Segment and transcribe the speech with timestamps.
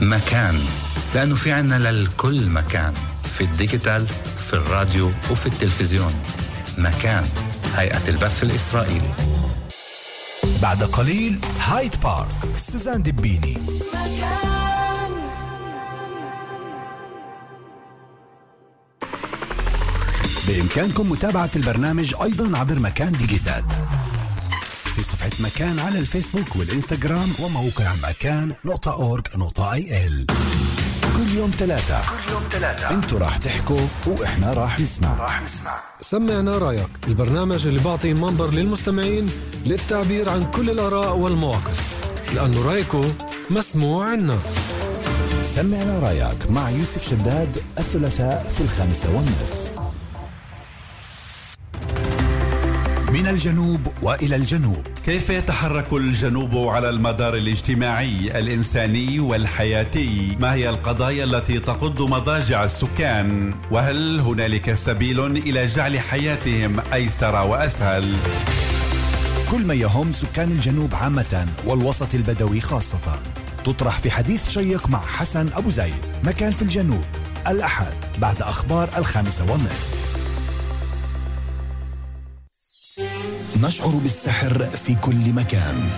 [0.00, 0.60] مكان.
[1.14, 2.94] لأنه في عنا للكل مكان.
[3.34, 4.06] في ال digital
[4.36, 6.14] في الراديو وفي التلفزيون.
[6.78, 7.24] مكان.
[7.76, 9.14] هيئة البث الإسرائيلي.
[10.62, 12.28] بعد قليل هايد بارك.
[12.56, 13.58] سوزان دبيني
[20.48, 23.64] بإمكانكم متابعة البرنامج أيضا عبر مكان digital.
[24.90, 30.26] في صفحة مكان على الفيسبوك والإنستغرام وموقع مكان نقطة org نقطة IL.
[31.16, 35.16] كل يوم ثلاثة كل يوم ثلاثة أنتوا راح تحكوا وإحنا راح نسمع.
[35.18, 35.72] راح نسمع.
[36.00, 36.88] سمعنا رأيك.
[37.08, 39.30] البرنامج اللي بعطي منبر للمستمعين
[39.66, 41.80] للتعبير عن كل الآراء والمواقف.
[42.34, 43.04] لأنه رأيكو
[43.50, 44.38] مسموع عنا.
[45.42, 49.79] سمعنا رأيك مع يوسف شداد الثلاثاء في الخامسة والنصف.
[53.12, 54.86] من الجنوب وإلى الجنوب.
[55.04, 63.54] كيف يتحرك الجنوب على المدار الاجتماعي الإنساني والحياتي؟ ما هي القضايا التي تقض مضاجع السكان؟
[63.70, 68.16] وهل هنالك سبيل إلى جعل حياتهم أيسر وأسهل؟
[69.50, 73.20] كل ما يهم سكان الجنوب عامة والوسط البدوي خاصة.
[73.64, 77.04] تطرح في حديث شيق مع حسن أبو زيد مكان في الجنوب
[77.48, 80.19] الأحد بعد أخبار الخامسة والنصف.
[83.62, 85.90] نشعر بالسحر في كل مكان.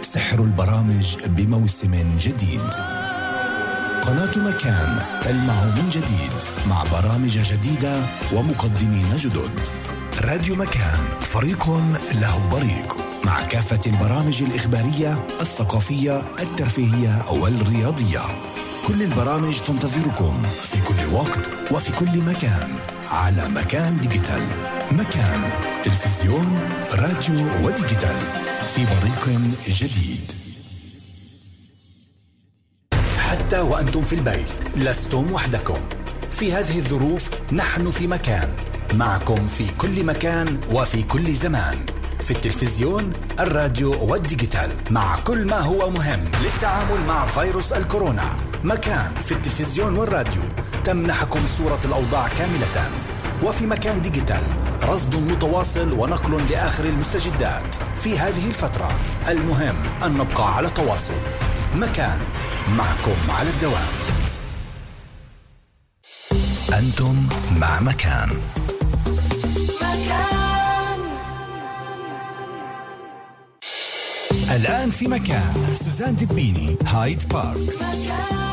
[0.00, 2.74] سحر البرامج بموسم جديد.
[4.02, 6.32] قناة مكان تلمع من جديد
[6.68, 9.50] مع برامج جديدة ومقدمين جدد.
[10.20, 11.70] راديو مكان فريق
[12.20, 18.22] له بريق مع كافة البرامج الإخبارية الثقافية الترفيهية والرياضية.
[18.86, 22.70] كل البرامج تنتظركم في كل وقت وفي كل مكان
[23.10, 24.48] على مكان digital.
[24.92, 28.16] مكان تلفزيون راديو و digital
[28.74, 30.32] في بريق جديد.
[33.18, 35.78] حتى وأنتم في البيت لستم وحدكم.
[36.30, 38.48] في هذه الظروف نحن في مكان
[38.94, 41.86] معكم في كل مكان وفي كل زمان.
[42.20, 48.36] في التلفزيون الراديو وال digital مع كل ما هو مهم للتعامل مع فيروس الكورونا.
[48.64, 50.42] مكان في التلفزيون والراديو.
[50.84, 52.90] تمنحكم صورة الأوضاع كاملة.
[53.42, 54.42] وفي مكان digital
[54.88, 58.98] رصد متواصل ونقل لآخر المستجدات في هذه الفترة.
[59.28, 61.14] المهم أن نبقى على تواصل.
[61.74, 62.20] مكان
[62.76, 63.92] معكم على الدوام.
[66.72, 67.28] أنتم
[67.58, 68.28] مع مكان.
[69.82, 71.00] مكان.
[74.50, 75.54] الآن في مكان.
[75.84, 77.56] سوزان دبيني هايد بارك.
[77.56, 78.51] مكان.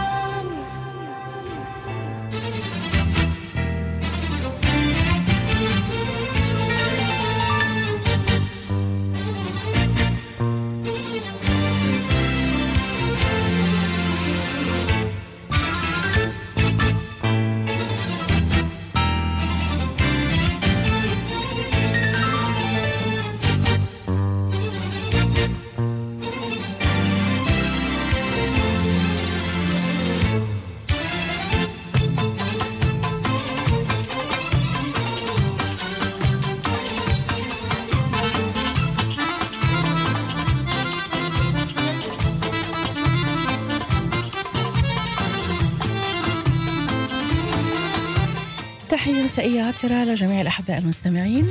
[49.14, 51.50] مسائية عطرة لجميع الأحباء المستمعين.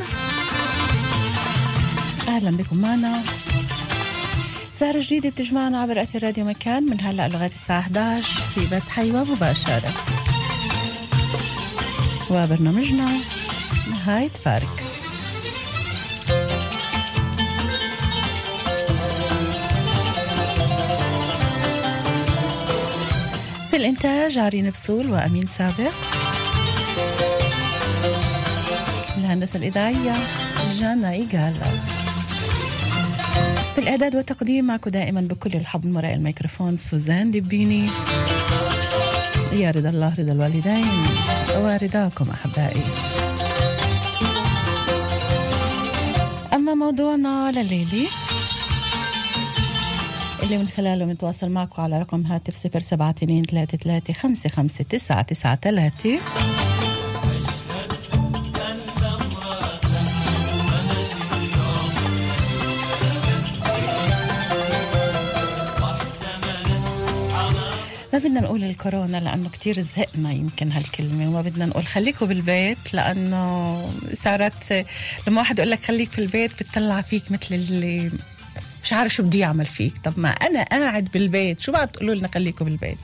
[2.29, 3.23] أهلا بكم معنا.
[4.79, 8.23] سهرة جديدة بتجمعنا عبر أثير راديو مكان من هلأ لغاية الساعة 11
[8.55, 9.93] في بث حيوة مباشرة.
[12.31, 13.09] وبرنامجنا
[13.91, 14.77] نهاية فارق.
[23.71, 25.93] في الإنتاج عرين بسول وأمين سابق.
[29.29, 30.15] الهندسة الإذاعية
[30.81, 31.67] جانا إيجالا.
[33.75, 37.87] في الإعداد والتقديم معك دائما بكل الحب من وراء الميكروفون سوزان دبيني
[39.53, 40.85] يا رضا الله رضا الوالدين.
[41.57, 42.83] ورضاكم أحبائي.
[46.55, 48.07] أما موضوعنا لليلي
[50.43, 56.19] اللي من خلاله نتواصل معكم على رقم هاتف 072 335
[68.19, 71.87] ما بدنا نقول الكورونا لأنه كتير زهقنا يمكن هالكلمة وما بدنا نقول.
[71.87, 73.93] خليكم بالبيت لأنه
[74.25, 74.87] صارت
[75.27, 78.11] لما واحد يقول لك خليك في البيت بتطلع فيك مثل اللي
[78.85, 79.93] مش عارف شو بده يعمل فيك.
[80.05, 82.99] طب ما أنا قاعد بالبيت شو بعد تقولوا لنا خليكم بالبيت؟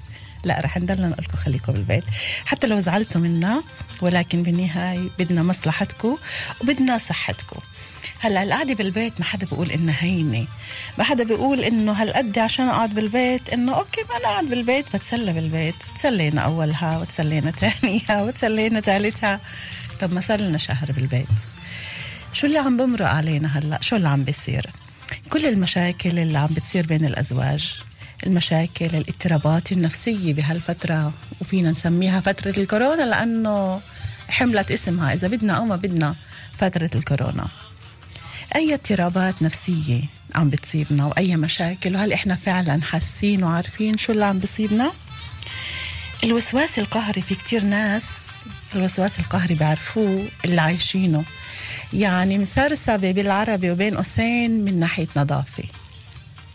[0.44, 2.04] لا رح نضلنا نقول لكم خليكم بالبيت.
[2.46, 3.62] حتى لو زعلتوا منا
[4.02, 6.16] ولكن بالنهاية بدنا مصلحتكم
[6.60, 7.60] وبدنا صحتكم.
[8.20, 10.46] هلا القعدة بالبيت ما حدا بيقول إنها هينة.
[10.98, 15.32] ما حدا بيقول إنه هالقد عشان أقعد بالبيت إنه أوكي ما أنا اقعد بالبيت بتسلى
[15.32, 19.40] بالبيت تسلينا أولها وتسلينا ثانيها وتسلينا ثالثها
[20.00, 21.28] طب ما صار لنا شهر بالبيت.
[22.32, 24.66] شو اللي عم بمرق علينا هلا؟ شو اللي عم بيصير؟
[25.30, 27.74] كل المشاكل اللي عم بتصير بين الأزواج
[28.26, 33.80] المشاكل الاضطرابات النفسية بهالفترة وفينا نسميها فترة الكورونا لأنه
[34.28, 35.14] حملت اسمها.
[35.14, 36.14] إذا بدنا أو ما بدنا
[36.58, 37.46] فترة الكورونا.
[38.56, 40.00] أي اضطرابات نفسية
[40.34, 44.92] عم بتصيبنا وأي مشاكل؟ وهل إحنا فعلا حاسين وعارفين شو اللي عم بصيبنا
[46.24, 48.04] الوسواس القهري في كتير ناس
[48.74, 51.24] الوسواس القهري بيعرفوه اللي عايشينه.
[51.92, 55.64] يعني مسرسبة بالعربي وبين قوسين من ناحية نظافة.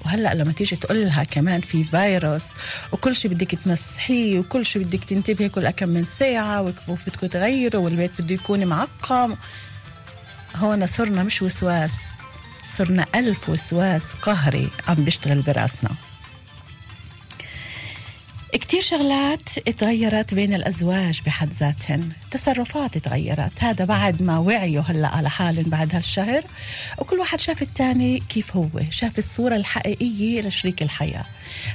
[0.05, 2.43] وهلأ لما تيجي تقول لها كمان في فيروس
[2.91, 7.83] وكل شيء بدك تمسحيه وكل شيء بدك تنتبهي كل كم من ساعة وكيف بدكم تغيروا
[7.83, 9.35] والبيت بده يكون معقم.
[10.55, 11.93] هون صرنا مش وسواس
[12.77, 15.89] صرنا ألف وسواس قهري عم بيشتغل براسنا.
[18.53, 22.09] كتير شغلات تغيرت بين الأزواج بحد ذاتهن.
[22.31, 23.63] تصرفات تغيرت.
[23.63, 26.43] هذا بعد ما وعيوا هلأ على حالهم بعد هالشهر.
[26.97, 31.25] وكل واحد شاف التاني كيف هو شاف الصورة الحقيقية لشريك الحياة.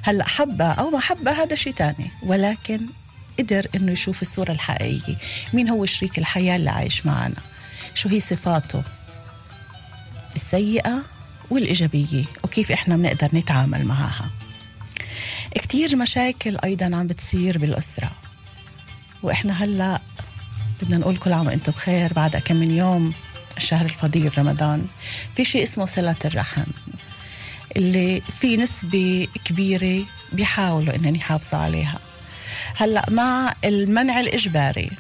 [0.03, 2.11] هلأ حبة أو ما حبة هذا شيء تاني.
[2.23, 2.81] ولكن
[3.39, 5.17] قدر إنه يشوف الصورة الحقيقية.
[5.53, 7.54] مين هو شريك الحياة اللي عايش معنا؟
[7.95, 8.83] شو هي صفاته؟
[10.37, 11.03] السيئة
[11.51, 12.25] والإيجابية.
[12.45, 14.31] وكيف إحنا بنقدر نتعامل معها.
[15.55, 18.13] كتير مشاكل أيضا عم بتصير بالأسرة.
[19.23, 20.01] وإحنا هلأ
[20.83, 22.13] بدنا نقول كل عام وأنتم بخير.
[22.13, 23.13] بعد كم من يوم
[23.57, 24.87] الشهر الفضيل رمضان
[25.37, 26.65] في شيء اسمه صلة الرحم
[27.77, 31.99] اللي في نسبة كبيرة بيحاولوا إنهم يحافظوا عليها.
[32.77, 34.91] هلأ مع المنع الإجباري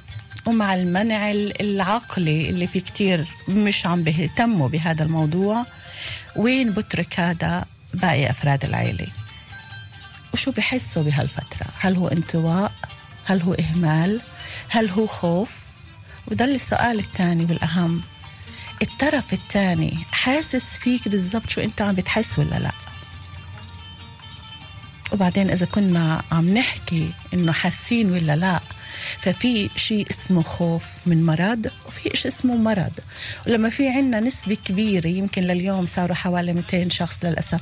[0.47, 1.31] ومع المنع
[1.61, 5.67] العقلي اللي في كتير مش عم بيهتموا بهذا الموضوع.
[6.37, 7.65] وين بترك هذا
[7.95, 9.07] باقي أفراد العيلة؟
[10.33, 12.73] وشو بحسوا بهالفترة؟ هل هو انطواء؟
[13.25, 14.21] هل هو إهمال؟
[14.69, 15.51] هل هو خوف؟
[16.27, 18.03] وضل السؤال الثاني والأهم
[18.83, 22.71] الطرف الثاني حاسس فيك بالضبط شو أنت عم بتحس ولا لا؟
[25.13, 28.61] وبعدين إذا كنا عم نحكي إنه حاسين ولا لا
[29.21, 32.93] ففي شيء اسمه خوف من مرض وفي شيء اسمه مرض.
[33.47, 37.61] ولما في عنا نسبة كبيرة يمكن لليوم صاروا حوالي 200 شخص للأسف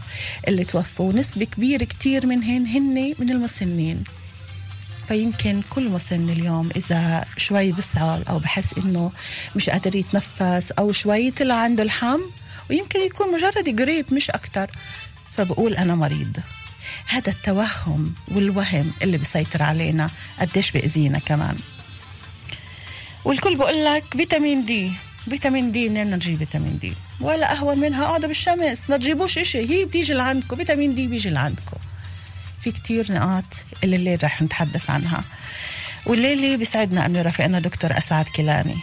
[0.48, 4.04] اللي توفوا نسبة كبيرة كتير منهن هن من المسنين.
[5.08, 9.12] فيمكن كل مسن اليوم إذا شوي بسعل أو بحس إنه
[9.56, 12.20] مش قادر يتنفس أو شوي طلع عنده الحم
[12.70, 14.70] ويمكن يكون مجرد قريب مش أكتر.
[15.36, 16.36] فبقول أنا مريض.
[17.06, 21.56] هذا التوهم والوهم اللي بيسيطر علينا قديش بيأذينا كمان.
[23.24, 24.92] والكل بقول لك فيتامين دي
[25.30, 28.04] فيتامين دي منين نجيب فيتامين دي؟ ولا أهون منها.
[28.04, 29.58] اقعدوا بالشمس ما تجيبوش إشي.
[29.58, 31.76] هي بتيجي لعندكم فيتامين دي بيجي لعندكم.
[32.60, 33.44] في كتير نقاط
[33.84, 35.22] اللي الليل رح نتحدث عنها.
[36.06, 38.76] والليلة بيسعدنا أن يرافقنا دكتور أسعد كيلاني.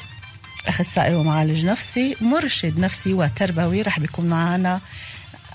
[0.68, 4.82] أخصائي ومعالج نفسي مرشد نفسي وتربوي رح بيكون معنا.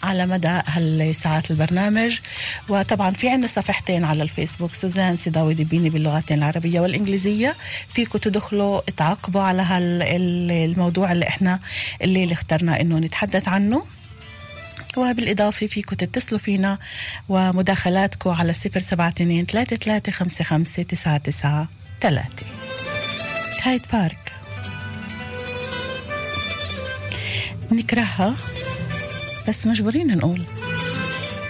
[0.04, 2.18] على مدى هالساعات البرنامج.
[2.68, 7.54] وطبعا في عندنا صفحتين على الفيسبوك سوزان سيداوي دبيني باللغتين العربية والإنجليزية.
[7.94, 11.60] فيكم تدخلوا تعقبوا على هالموضوع اللي إحنا
[12.02, 13.84] اللي اخترنا إنه نتحدث عنه.
[14.96, 16.78] وبالإضافة فيكم تتصلوا فينا
[17.28, 21.68] ومداخلاتكم على الصفر سبعة اثنين ثلاثة ثلاثة خمسة خمسة تسعة تسعة
[22.00, 22.46] ثلاثة
[23.62, 24.32] هايد بارك.
[27.72, 28.34] نكرهها.
[29.48, 30.42] بس مجبورين نقول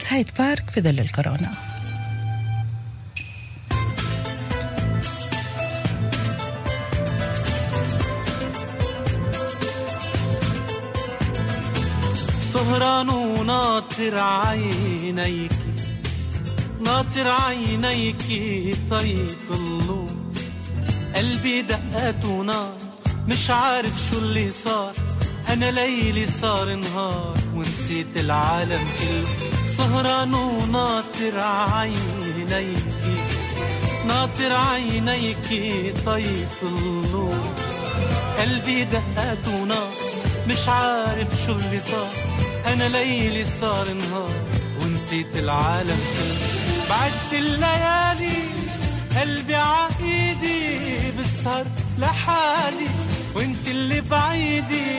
[0.09, 1.53] هايد بارك في ظل الكورونا.
[12.53, 15.53] سهران وناطر عينيك
[16.81, 18.17] ناطر عينيك
[18.91, 20.09] طيطلوا
[21.15, 22.75] قلبي دقات ونار
[23.29, 24.93] مش عارف شو اللي صار
[25.49, 27.44] أنا ليلي صار نهار.
[27.57, 29.67] ونسيت العالم كله.
[29.67, 32.79] سهران وناطر عينيك
[34.07, 35.49] ناطر عينيك
[36.07, 37.35] طيطلوا
[38.39, 39.91] قلبي دقات ونار.
[40.49, 42.11] مش عارف شو اللي صار.
[42.73, 44.35] أنا ليلي صار نهار.
[44.83, 46.87] ونسيت العالم كله.
[46.91, 48.39] بعدت الليالي.
[49.21, 50.79] قلبي عايدي
[51.19, 51.65] بسهر
[51.99, 52.89] لحالي.
[53.35, 54.95] وانت اللي بعيدي.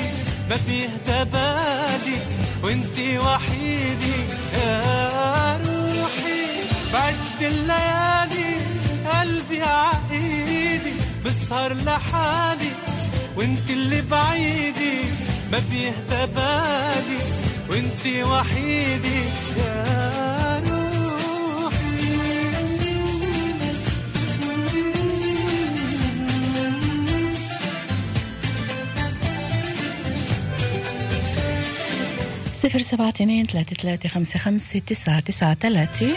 [0.50, 2.18] ما فيه تبادي
[2.64, 4.18] وانتي وحيدي
[4.54, 6.46] يا روحي.
[6.94, 8.56] بعد الليالي
[9.12, 10.94] قلبي عقيدي
[11.26, 12.72] بسهر لحالي
[13.38, 14.98] وانتي اللي بعيدي.
[15.52, 17.20] ما فيه تبادي
[17.70, 19.20] وانتي وحيدي
[19.58, 20.35] يا
[32.66, 36.08] صفر سبعة اثنين ثلاثة ثلاثة خمسة خمسة تسعة تسعة ثلاثة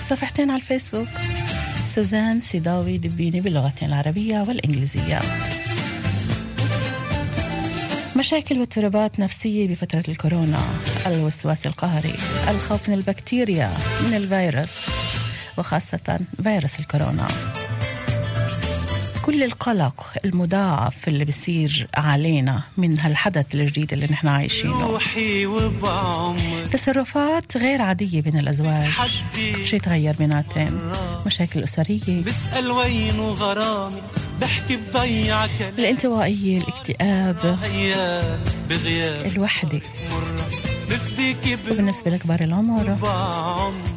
[0.00, 1.08] صفحتين على الفيسبوك.
[1.86, 5.20] سوزان سيداوي دبيني باللغتين العربية والإنجليزية.
[8.16, 10.62] مشاكل واضطرابات نفسية بفترة الكورونا.
[11.06, 12.14] الوسواس القهري.
[12.48, 13.72] الخوف من البكتيريا
[14.04, 14.70] من الفيروس
[15.58, 17.28] وخاصة فيروس الكورونا.
[19.30, 24.98] كل القلق المضاعف اللي بيصير علينا من هالحدث الجديد اللي نحن عايشينه.
[26.72, 28.90] تصرفات غير عادية بين الأزواج.
[29.36, 30.92] كل شيء تغير بيناتهم؟
[31.26, 32.22] مشاكل أسرية.
[32.22, 34.02] بسأل وين غرامي
[34.40, 35.74] بحكي بضيع كلام.
[35.78, 37.58] الانطوائية الاكتئاب.
[39.26, 39.80] الوحدة.
[41.70, 42.96] وبالنسبة لكبار العمر.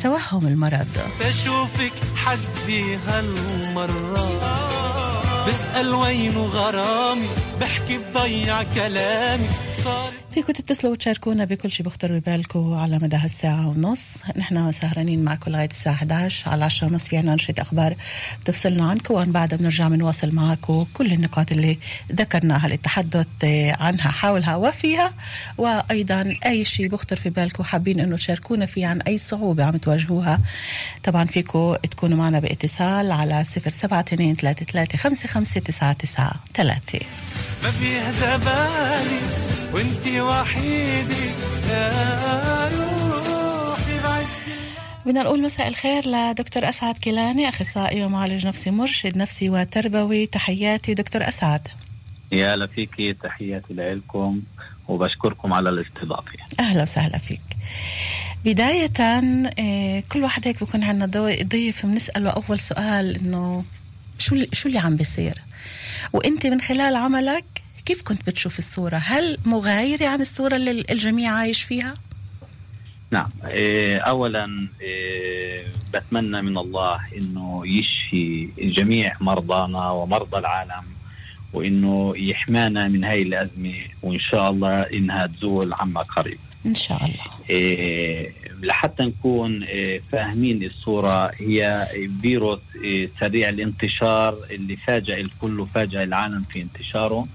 [0.01, 0.87] توهم المرض.
[1.19, 4.72] تشوفك حدي هالمرة.
[5.47, 7.27] بسأل وين غرامي
[7.61, 9.47] بحكي بضيع كلامي
[10.33, 14.05] فيكم تتصلوا وتشاركونا بكل شيء بخطر ببالكم على مدى هالساعة ونص.
[14.37, 17.95] نحن سهرانين معكم لغاية الساعة 11 على 10 ونص في عنا نشرة أخبار
[18.41, 21.77] بتفصلنا عنكم وأن بعدها بنرجع بنواصل معكم كل النقاط اللي
[22.11, 23.27] ذكرناها للتحدث
[23.79, 25.13] عنها حولها وفيها.
[25.57, 30.39] وأيضا أي شيء بخطر في بالكم حابين أنه تشاركونا فيه عن أي صعوبة عم تواجهوها
[31.03, 36.99] طبعا فيكم تكونوا معنا باتصال على 072 33 55 99 3
[37.63, 39.62] ما بيهدى بالي.
[39.73, 41.25] وانتي وحيدي
[41.69, 44.25] يا روحي بعد
[45.05, 50.25] بدنا نقول مساء الخير لدكتور أسعد كيلاني أخصائي ومعالج نفسي مرشد نفسي وتربوي.
[50.27, 51.67] تحياتي دكتور أسعد.
[52.31, 54.41] يا هلا فيكي تحياتي لكم
[54.87, 56.31] وبشكركم على الاستضافة.
[56.59, 57.41] أهلا وسهلا فيك.
[58.45, 58.91] بداية
[59.59, 63.63] آه، كل واحد هيك بكون عندنا ضي- ضيف بنسأله أول سؤال إنه
[64.19, 65.41] شو اللي- شو اللي عم بيصير؟
[66.13, 71.63] وأنت من خلال عملك كيف كنت بتشوف الصورة؟ هل مغايرة عن الصورة اللي الجميع عايش
[71.63, 71.93] فيها؟
[73.11, 73.29] نعم.
[73.45, 75.63] إيه، أولا إيه،
[75.93, 80.83] بتمنى من الله أنه يشفي جميع مرضانا ومرضى العالم
[81.53, 83.73] وأنه يحمانا من هاي الأزمة
[84.03, 86.39] وإن شاء الله إنها تزول عما قريب.
[86.65, 87.49] إن شاء الله.
[87.49, 89.65] إيه، لحتى نكون
[90.11, 91.87] فاهمين الصورة هي
[92.21, 92.59] فيروس
[93.19, 97.27] سريع الانتشار اللي فاجأ الكل وفاجأ العالم في انتشاره.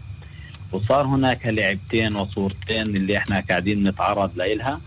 [0.73, 4.81] وصار هناك لعبتين وصورتين اللي إحنا قاعدين نتعرض لها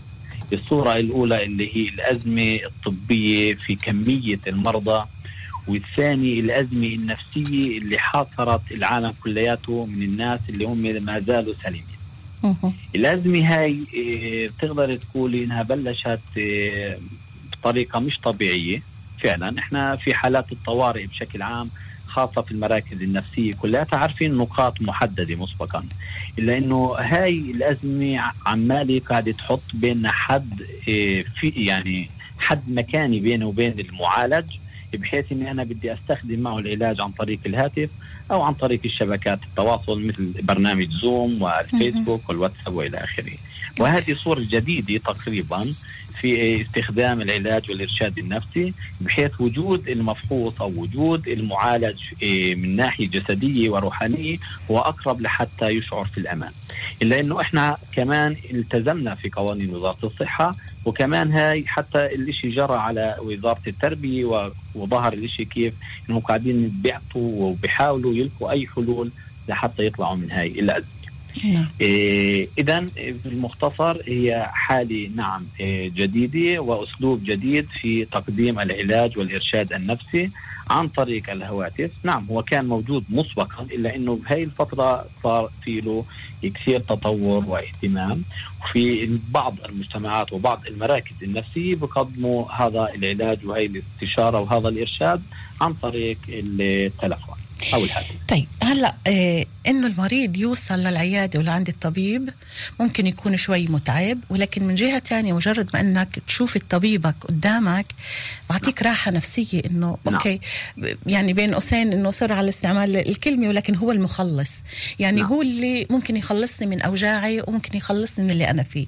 [0.53, 5.05] الصورة الأولى اللي هي الأزمة الطبية في كمية المرضى
[5.67, 11.85] والثاني الأزمة النفسية اللي حاصرت العالم كلياته من الناس اللي هم ما زالوا سليمين.
[12.95, 13.79] الأزمة هاي
[14.47, 16.97] بتقدر تقولي إنها بلشت إيه،
[17.51, 18.81] بطريقة مش طبيعية.
[19.23, 21.69] فعلا إحنا في حالات الطوارئ بشكل عام
[22.12, 25.84] خاصة في المراكز النفسية كلها عارفين نقاط محددة مسبقا.
[26.39, 33.46] إلا إنه هاي الأزمة عمالة قاعدة تحط بيننا حد إيه، في يعني حد مكاني بيني
[33.46, 34.51] وبين المعالج
[34.94, 37.89] بحيث إني أنا بدي أستخدم معه العلاج عن طريق الهاتف
[38.32, 43.34] أو عن طريق الشبكات التواصل مثل برنامج زوم والفيسبوك والواتساب وإلى آخره.
[43.80, 45.65] وهذه صورة جديدة تقريبا.
[46.12, 53.70] في استخدام العلاج والإرشاد النفسي بحيث وجود المفحوص أو وجود المعالج إيه، من ناحية جسدية
[53.70, 54.38] وروحانية
[54.72, 56.51] هو أقرب لحتى يشعر في الأمان.
[57.01, 60.51] إلا إنه إحنا كمان التزمنا في قوانين وزارة الصحة
[60.86, 65.74] وكمان هاي حتى الإشي جرى على وزارة التربية وظهر الإشي كيف
[66.10, 69.12] انهم قاعدين بيعطوا وبيحاولوا يلقوا أي حلول
[69.50, 71.00] لحتى يطلعوا من هاي الأزمة.
[71.43, 71.67] نعم.
[71.81, 72.85] إيه اذا
[73.25, 80.31] بالمختصر هي حاله نعم إيه جديدة وأسلوب جديد في تقديم العلاج والإرشاد النفسي
[80.69, 86.05] عن طريق الهواتف، نعم هو كان موجود مسبقا إلا إنه بهي الفترة صار في له
[86.43, 88.23] كثير تطور واهتمام.
[88.61, 95.21] وفي بعض المجتمعات وبعض المراكز النفسية بقدموا هذا العلاج وهي الاستشارة وهذا الإرشاد
[95.61, 97.40] عن طريق التلفون.
[97.74, 98.12] أو الهاتف.
[98.27, 102.30] طيب هلأ آه إنه المريض يوصل للعيادة ولعند الطبيب
[102.80, 107.86] ممكن يكون شوي متعب ولكن من جهة تانية مجرد ما إنك تشوف طبيبك قدامك
[108.50, 110.15] بعطيك راحة نفسية إنه نعم.
[110.15, 110.39] أوكي
[111.06, 114.53] يعني بين قوسين إنه صر على استعمال الكلمة ولكن هو المخلص
[115.00, 115.30] يعني نعم.
[115.30, 118.88] هو اللي ممكن يخلصني من أوجاعي وممكن يخلصني من اللي أنا فيه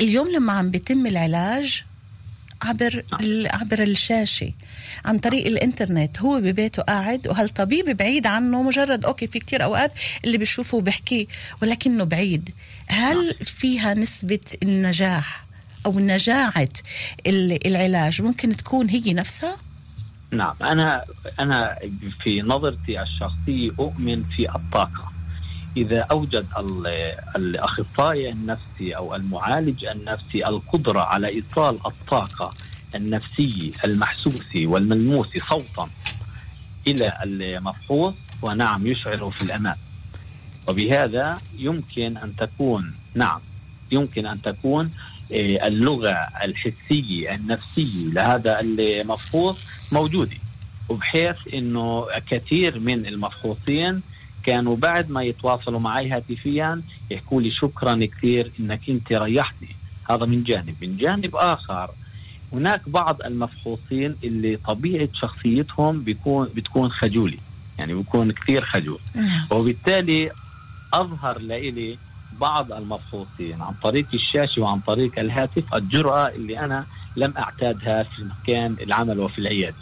[0.00, 1.82] اليوم لما عم بيتم العلاج
[2.64, 3.46] عبر نعم.
[3.60, 4.52] عبر الشاشة
[5.04, 6.18] عن طريق الإنترنت.
[6.20, 9.92] هو ببيته قاعد وهالطبيب بعيد عنه؟ مجرد أوكي في كتير أوقات
[10.24, 11.26] اللي بيشوفه وبيحكيه
[11.62, 12.50] ولكنه بعيد.
[12.86, 15.44] هل فيها نسبة النجاح
[15.86, 16.68] أو نجاعة
[17.26, 19.56] ال- العلاج ممكن تكون هي نفسها؟
[20.30, 21.04] نعم أنا
[21.40, 21.78] أنا
[22.24, 25.12] في نظرتي الشخصية أؤمن في الطاقة.
[25.76, 26.86] إذا أوجد ال-
[27.36, 32.50] الاخصائي النفسي أو المعالج النفسي القدرة على إيصال الطاقة
[32.94, 35.88] النفسيه المحسوسه والملموسه صوتا
[36.86, 39.76] إلى المفحوص ونعم يشعره في الأمان.
[40.68, 43.40] وبهذا يمكن أن تكون نعم
[43.90, 44.90] يمكن أن تكون
[45.32, 46.10] آه، اللغة
[46.44, 49.58] الحسية النفسية لهذا المفحوص
[49.92, 50.36] موجودة.
[50.88, 54.02] وبحيث إنه كثير من المفحوصين
[54.46, 59.76] كانوا بعد ما يتواصلوا معي هاتفيا يحكوا لي شكرا كثير إنك أنت ريحتني.
[60.10, 60.74] هذا من جانب.
[60.82, 61.90] من جانب آخر
[62.52, 67.38] هناك بعض المفحوصين اللي طبيعة شخصيتهم بيكون بتكون خجولي
[67.78, 68.98] يعني بيكون كثير خجول.
[69.14, 69.46] نعم.
[69.50, 70.30] وبالتالي
[70.94, 71.98] أظهر لإلي
[72.40, 76.86] بعض المفحوصين عن طريق الشاشة وعن طريق الهاتف الجرأة اللي أنا
[77.16, 79.76] لم أعتادها في مكان العمل وفي العيادة.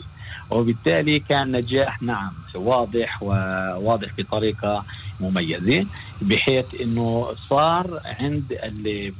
[0.52, 4.84] وبالتالي كان نجاح نعم واضح وواضح بطريقة
[5.20, 5.86] مميزة
[6.22, 8.58] بحيث إنه صار عند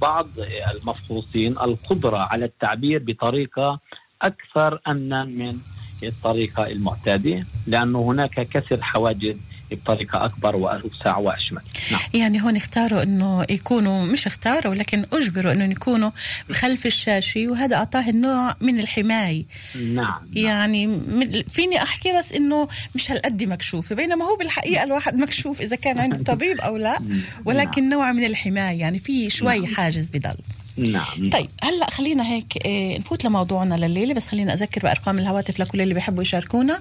[0.00, 0.26] بعض
[0.74, 3.80] المفحوصين القدرة على التعبير بطريقة
[4.22, 5.58] أكثر امنا من
[6.02, 9.36] الطريقة المعتادة لأنه هناك كسر حواجز
[9.74, 11.62] بطريقة أكبر وأوسع وأشمل.
[11.90, 12.00] نعم.
[12.14, 16.10] يعني هون اختاروا إنه يكونوا مش اختاروا ولكن أجبروا انهم يكونوا
[16.52, 19.44] خلف الشاشة وهذا أعطاه النوع من الحماية.
[19.74, 20.14] نعم, نعم.
[20.32, 21.00] يعني
[21.48, 26.22] فيني أحكي بس إنه مش هالقد مكشوفة بينما هو بالحقيقة الواحد مكشوف إذا كان عنده
[26.32, 26.98] طبيب أو لا
[27.44, 28.80] ولكن نوع من الحماية.
[28.80, 29.74] يعني في شوي نعم.
[29.74, 30.34] حاجز بضل.
[30.76, 31.30] نعم.
[31.32, 35.94] طيب هلأ خلينا هيك آه، نفوت لموضوعنا لليلة بس خلينا أذكر بأرقام الهواتف لكل اللي
[35.94, 36.80] بيحبوا يشاركونا.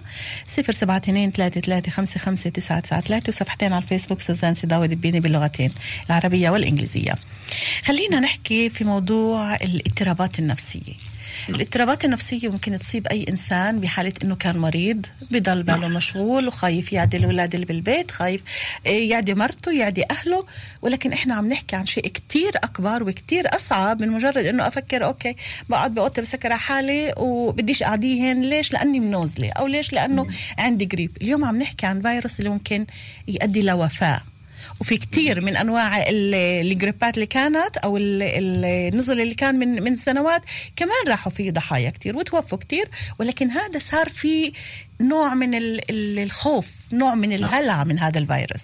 [0.59, 5.71] 072 33 وصفحتين على الفيسبوك سوزان سيداوي دبيني باللغتين
[6.09, 7.15] العربية والإنجليزية.
[7.83, 10.93] خلينا نحكي في موضوع الإضطرابات النفسية.
[11.49, 17.17] الاضطرابات النفسية ممكن تصيب أي إنسان بحالة إنه كان مريض بضل باله مشغول وخايف يعدي
[17.17, 18.41] الأولاد اللي بالبيت خايف
[18.87, 20.45] آه، يعدي مرته يعدي أهله.
[20.81, 25.35] ولكن إحنا عم نحكي عن شيء كتير أكبر وكتير أصعب من مجرد إنه أفكر أوكي
[25.69, 31.17] بقعد بأوضتي بسكر على حالي وبديش أعديهن ليش؟ لأني منوزلة أو ليش؟ لأنه عندي جريب
[31.21, 32.85] اليوم عم نحكي عن فيروس اللي ممكن
[33.27, 34.21] يؤدي لوفاة.
[34.81, 36.35] وفي كتير من أنواع ال-
[36.71, 40.41] الجريبات اللي كانت أو ال- ال- النزل اللي كان من من سنوات
[40.75, 42.89] كمان راحوا فيه ضحايا كتير وتوفوا كتير
[43.19, 44.51] ولكن هذا صار في
[45.01, 48.61] نوع من ال- ال- الخوف نوع من الهلع من هذا الفيروس.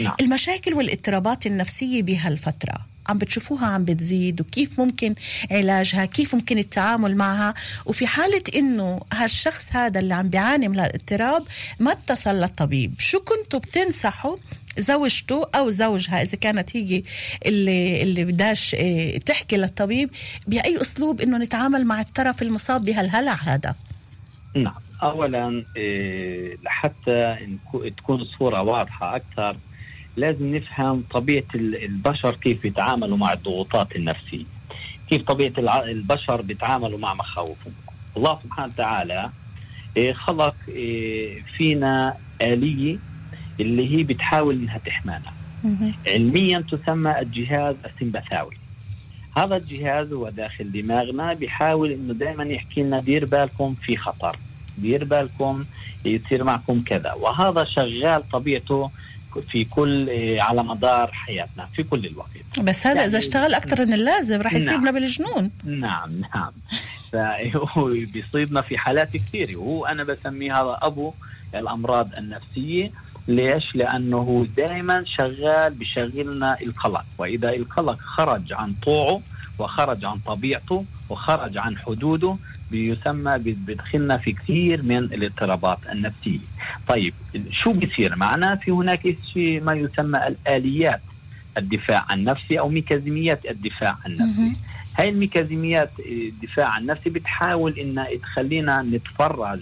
[0.00, 0.14] نعم.
[0.20, 2.74] المشاكل والاضطرابات النفسية بهالفترة
[3.08, 5.14] عم بتشوفوها عم بتزيد وكيف ممكن
[5.50, 7.54] علاجها كيف ممكن التعامل معها
[7.86, 11.44] وفي حالة إنه هالشخص هذا اللي عم بيعاني من الاضطراب
[11.78, 12.94] ما اتصل للطبيب.
[12.98, 14.36] شو كنتوا بتنصحوا
[14.80, 17.02] زوجته أو زوجها إذا كانت هي
[17.46, 20.10] اللي اللي بداش إيه، تحكي للطبيب
[20.46, 23.74] بأي أسلوب إنه نتعامل مع الطرف المصاب بهالهلع هذا؟
[24.56, 24.74] نعم.
[25.02, 27.36] اولا إيه، لحتى
[27.96, 29.56] تكون الصورة واضحة أكثر
[30.16, 34.44] لازم نفهم طبيعة ال- البشر كيف بيتعاملوا مع الضغوطات النفسية.
[35.10, 35.52] كيف طبيعة
[35.84, 37.72] البشر بيتعاملوا مع مخاوفهم.
[38.16, 39.30] الله سبحانه وتعالى
[39.96, 40.54] إيه، خلق
[41.56, 42.98] فينا آلية
[43.60, 45.32] اللي هي بتحاول إنها تحمانا.
[46.08, 48.56] علميا تسمى الجهاز السمبثاوي
[49.36, 54.36] هذا الجهاز هو داخل دماغنا بيحاول إنه دائما يحكي لنا دير بالكم في خطر
[54.78, 55.64] دير بالكم
[56.04, 57.12] يصير معكم كذا.
[57.12, 58.90] وهذا شغال طبيعته
[59.50, 62.60] في كل إيه، على مدار حياتنا في كل الوقت.
[62.60, 64.62] بس هذا إذا يعني- اشتغل أكثر من اللازم رح نعم.
[64.62, 65.50] يصيبنا بالجنون.
[65.64, 66.52] نعم نعم.
[67.12, 69.56] فهو بيصيبنا في حالات كثيرة.
[69.56, 71.12] وهو أنا بسميه هذا أبو
[71.54, 72.90] الأمراض النفسية.
[73.30, 79.20] ليش؟ لأنه دائما شغال بشغلنا القلق وإذا القلق خرج عن طوعه
[79.58, 82.36] وخرج عن طبيعته وخرج عن حدوده
[82.70, 86.38] بيسمى بيدخلنا في كثير من الاضطرابات النفسية
[86.88, 87.14] طيب
[87.50, 91.00] شو بيصير معنا في هناك شيء ما يسمى الآليات
[91.58, 94.56] الدفاع النفسي أو ميكانيزميات الدفاع النفسي.
[94.98, 99.60] هاي الميكانيزميات الدفاع النفسي بتحاول إنها تخلينا نتفرج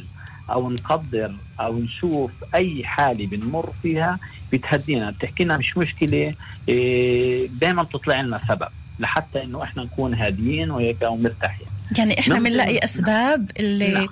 [0.50, 4.18] أو نقدر أو نشوف أي حالة بنمر فيها
[4.52, 6.34] بتهدينا بتحكي لنا مش مشكلة
[7.60, 11.66] دائما تطلع لنا سبب لحتى إنه إحنا نكون هاديين وهيك ومرتاحين
[11.98, 12.38] يعني إحنا.
[12.38, 14.08] بنلاقي أسباب اللي نعم.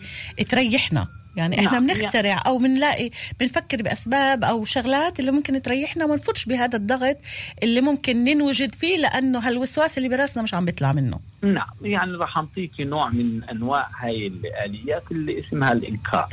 [0.48, 1.86] تريحنا يعني إحنا نعم.
[1.86, 7.16] بنخترع أو بنلاقي بنفكر بأسباب أو شغلات اللي ممكن تريحنا وما نفوتش بهذا الضغط
[7.62, 11.20] اللي ممكن ننوجد فيه لأنه هالوسواس اللي براسنا مش عم بيطلع منه.
[11.42, 16.26] نعم يعني راح نعطيك نوع من أنواع هاي الآليات اللي اسمها الإنكار.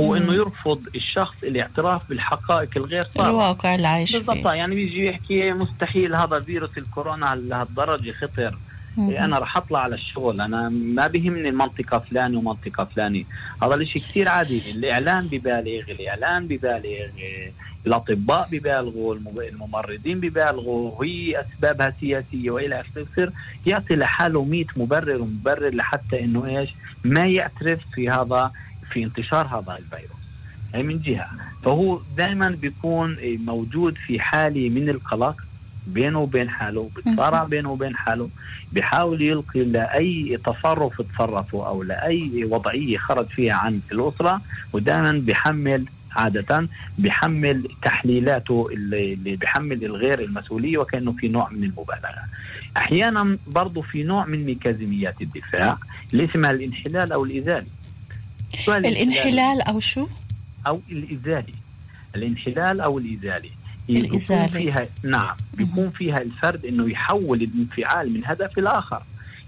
[0.00, 3.30] هو إنه يرفض الشخص الاعتراف بالحقائق الغير صارمة.
[3.30, 8.58] الواقع اللي عايش بالضبط فيه يعني بيجي يحكي مستحيل هذا فيروس الكورونا لهالدرجة خطر.
[8.98, 10.40] أنا رح أطلع على الشغل.
[10.40, 13.24] أنا ما بيهمني المنطقة فلانه ومنطقة فلانه
[13.62, 14.70] هذا الشيء كثير عادي.
[14.70, 16.84] الإعلام ببالغ الإعلام ببالغ
[17.18, 17.52] إيه،
[17.86, 23.02] الأطباء ببالغوا الم- الممرضين ببالغوا وهي أسبابها سياسية وإلى آخره.
[23.12, 23.32] بصير
[23.66, 26.70] يعطي لحاله 100 مبرر ومبرر لحتى إنه إيش؟
[27.04, 28.50] ما يعترف في هذا
[28.92, 30.22] في انتشار هذا الفيروس.
[30.74, 31.28] هي من جهة.
[31.62, 35.36] فهو دائما بيكون إيه، موجود في حالة من القلق.
[35.86, 38.28] بينه وبين حاله بتصارع بينه وبين حاله
[38.72, 44.42] بيحاول يلقي لأي تصرف تصرفه أو لأي وضعية خرج فيها عن الأسرة
[44.72, 45.84] ودائما بيحمل
[46.16, 46.68] عادة
[46.98, 52.24] بيحمل تحليلاته اللي, اللي بيحمل الغير المسؤولية وكأنه في نوع من المبالغة.
[52.76, 55.76] أحيانا برضو في نوع من ميكانيزميات الدفاع
[56.12, 57.66] اللي اسمها الانحلال أو الإزالي.
[58.64, 60.06] سؤال الانحلال أو شو؟
[60.66, 61.54] أو الإزالي.
[62.16, 63.50] الانحلال أو الإزالي.
[63.88, 64.48] بيكون الإزالي.
[64.48, 69.02] فيها نعم بيكون فيها الفرد إنه يحول الانفعال من هدف لاخر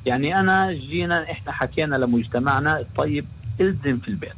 [0.07, 3.25] يعني أنا جينا إحنا حكينا لمجتمعنا طيب
[3.61, 4.31] إلزم في البيت.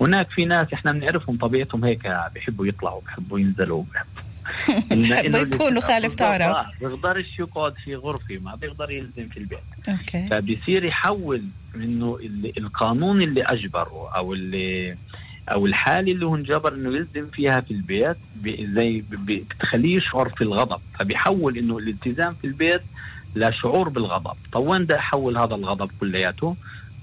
[0.00, 2.00] هناك في ناس إحنا بنعرفهم طبيعتهم هيك
[2.34, 9.28] بيحبوا يطلعوا بيحبوا ينزلوا بيحبوا يكونوا خالف تعرف بيقدرش يقعد في غرفة ما بيقدر يلزم
[9.28, 9.58] في البيت.
[9.88, 10.28] أوكي.
[10.30, 11.42] فبيصير يحول
[11.74, 14.96] ال- القانون اللي أجبره أو اللي
[15.52, 20.80] أو الحاله اللي هو انجبر إنه يلزم فيها في البيت زي بتخليه يشعر في الغضب.
[20.98, 22.80] فبيحول إنه الالتزام في البيت
[23.36, 24.36] لشعور بالغضب.
[24.52, 26.56] طب وين بدي احول هذا الغضب كلياته؟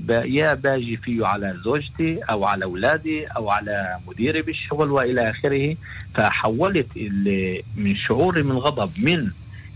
[0.10, 5.76] يا باجي فيه على زوجتي أو على أولادي أو على مديري بالشغل وإلى آخره.
[6.14, 9.32] فحولت ال- من شعوري من الغضب من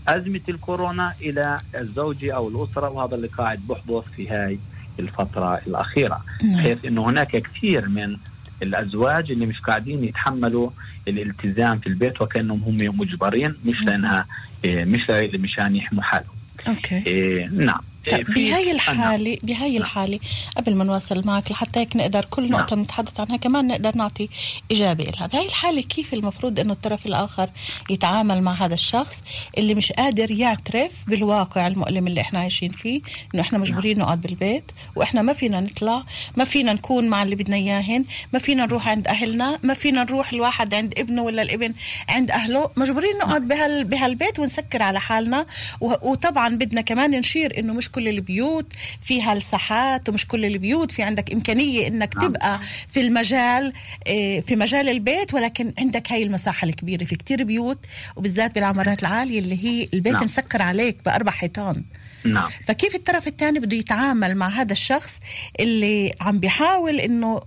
[0.08, 4.58] أزمة الكورونا إلى الزوجة أو الأسرة وهذا اللي قاعد بحدث في هاي
[4.98, 6.20] الفترة الأخيرة.
[6.42, 6.56] نعم.
[6.56, 8.16] بحيث أنه هناك كثير من
[8.62, 10.70] الأزواج اللي مش قاعدين يتحملوا
[11.08, 14.26] الالتزام في البيت وكأنهم هم مجبرين مش لأنها
[14.64, 16.34] إيه، مش مشان يحموا حالهم.
[16.68, 17.02] أوكي.
[17.06, 17.80] إيه، نعم.
[18.10, 18.74] طيب في- بهاي نعم.
[18.74, 20.20] الحالة بهاي الحالة
[20.56, 24.28] قبل ما نواصل معك لحتى هيك نقدر كل نقطة نتحدث عنها كمان نقدر نعطي
[24.72, 27.50] إجابة لها بهاي الحالة كيف المفروض أنه الطرف الآخر
[27.90, 29.22] يتعامل مع هذا الشخص
[29.58, 33.00] اللي مش قادر يعترف بالواقع المؤلم اللي إحنا عايشين فيه؟
[33.34, 34.64] إنه إحنا مجبورين نقعد بالبيت
[34.96, 36.02] وإحنا ما فينا نطلع
[36.36, 40.32] ما فينا نكون مع اللي بدنا إياهن ما فينا نروح عند أهلنا ما فينا نروح
[40.32, 41.74] الواحد عند ابنه ولا الابن
[42.08, 42.70] عند أهله.
[42.76, 45.46] مجبورين نقعد بهال بهالبيت ونسكر على حالنا
[45.80, 51.32] وطبعا بدنا كمان نشير إنه مش كل البيوت فيها الساحات ومش كل البيوت في عندك
[51.32, 52.26] إمكانية إنك نعم.
[52.26, 53.72] تبقى في المجال
[54.06, 57.04] آه، في مجال البيت ولكن عندك هاي المساحة الكبيرة.
[57.04, 57.78] في كتير بيوت
[58.16, 60.24] وبالذات بالعمارات العالية اللي هي البيت نعم.
[60.24, 61.84] مسكر عليك بأربع حيطان.
[62.24, 62.50] نعم.
[62.66, 65.18] فكيف الطرف الثاني بده يتعامل مع هذا الشخص
[65.60, 67.40] اللي عم بيحاول إنه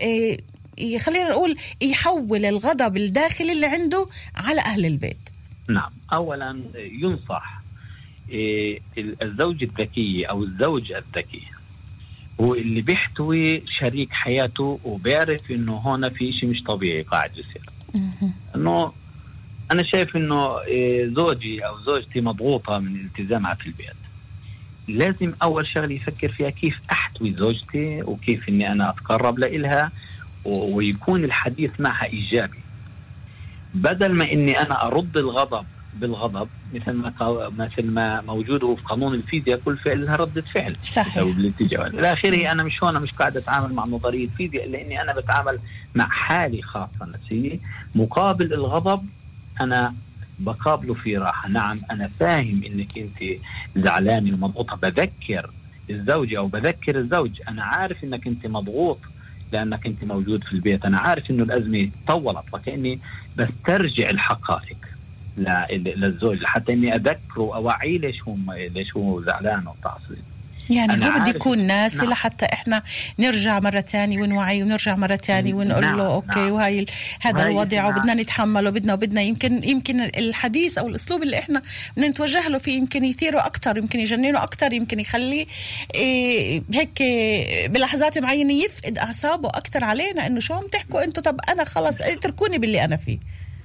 [0.00, 0.38] إيه
[0.78, 4.06] ي- خلينا نقول يحول الغضب الداخلي اللي عنده
[4.36, 5.16] على أهل البيت؟
[5.70, 5.90] نعم.
[6.12, 7.61] اولا ينصح
[9.22, 11.42] الزوج الذكي أو الزوج الذكي.
[12.40, 17.70] هو اللي بيحتوي شريك حياته وبيعرف إنه هون في شيء مش طبيعي قاعد يصير.
[18.56, 18.92] إنه
[19.72, 23.96] أنا شايف إنه إيه، زوجي أو زوجتي مضغوطة من التزامها في البيت.
[24.88, 29.92] لازم أول شغله يفكر فيها كيف أحتوي زوجتي وكيف إني أنا أتقرب لإلها
[30.44, 32.58] ويكون الحديث معها إيجابي.
[33.74, 37.12] بدل ما إني أنا أرد الغضب بالغضب مثل ما
[37.50, 40.76] مثل ما موجود في قانون الفيزياء كل فعل لها ردة فعل.
[40.82, 41.18] صحيح.
[41.18, 41.86] أو بالاتجاه.
[41.86, 45.58] إلى آخره أنا مش هون مش قاعد أتعامل مع نظرية فيزياء لأني أنا بتعامل
[45.94, 47.58] مع حالي خاصة نفسيه
[47.94, 49.08] مقابل الغضب
[49.60, 49.94] أنا
[50.38, 51.48] بقابله في راحة.
[51.48, 53.18] نعم أنا فاهم إنك أنت
[53.76, 54.76] زعلانة ومضغوطة.
[54.76, 55.50] بذكر
[55.90, 57.30] الزوجه أو بذكر الزوج.
[57.48, 59.00] أنا عارف إنك أنت مضغوط
[59.52, 60.84] لأنك أنت موجود في البيت.
[60.84, 63.00] أنا عارف إنه الأزمة طولت وكأني
[63.36, 64.91] بسترجع الحقائق.
[65.36, 68.36] للزوج حتى إني أذكره واوعيه ليش هو
[68.74, 70.16] ليش هو زعلان ومتعصب
[70.70, 72.10] يعني هو بده يكون ناسي نعم.
[72.10, 72.82] لحتى إحنا
[73.18, 76.50] نرجع مرة تانية ونوعي ونرجع مرة تانية ونقول نعم، له أوكي نعم.
[76.52, 76.86] وهي
[77.20, 77.96] هذا الوضع نعم.
[77.96, 81.62] وبدنا نتحمل وبدنا وبدنا يمكن يمكن الحديث أو الأسلوب اللي إحنا
[81.96, 85.46] بدنا نتوجه له فيه يمكن يثيره أكثر يمكن يجننه أكثر يمكن يخليه
[85.94, 87.02] إيه هيك
[87.70, 92.58] بلحظات معينة يفقد أعصابه أكثر علينا إنه شو عم تحكوا أنتم طب أنا خلص اتركوني
[92.58, 93.18] باللي أنا فيه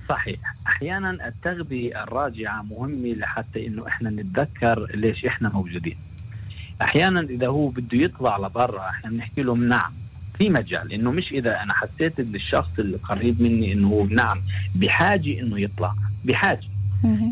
[0.10, 0.56] صحيح.
[0.68, 5.96] أحيانا التغذيه الراجعة مهمه لحتى إنه إحنا نتذكر ليش إحنا موجودين.
[6.82, 9.94] أحيانا إذا هو بده يطلع لبرا إحنا بنحكي له نعم
[10.38, 10.94] في مجال.
[10.94, 14.42] إنه مش إذا أنا حسيت إن الشخص اللي قريب مني إنه هو نعم
[14.76, 15.94] بحاجة إنه يطلع
[16.26, 16.68] بحاجة.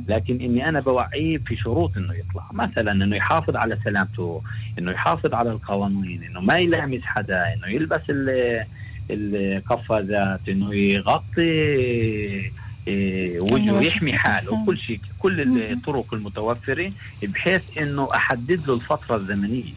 [0.07, 2.43] لكن إني أنا بوعيه في شروط إنه يطلع.
[2.53, 4.41] مثلا إنه يحافظ على سلامته
[4.79, 8.65] إنه يحافظ على القوانين إنه ما يلامس حدا إنه يلبس ال-
[9.11, 12.51] القفازات إنه يغطي
[12.87, 13.83] وجهه أيوة.
[13.83, 14.65] يحمي حاله.
[14.65, 15.41] كل شيء كل.
[15.71, 16.91] الطرق المتوفرة
[17.23, 19.73] بحيث إنه أحدد له الفترة الزمنية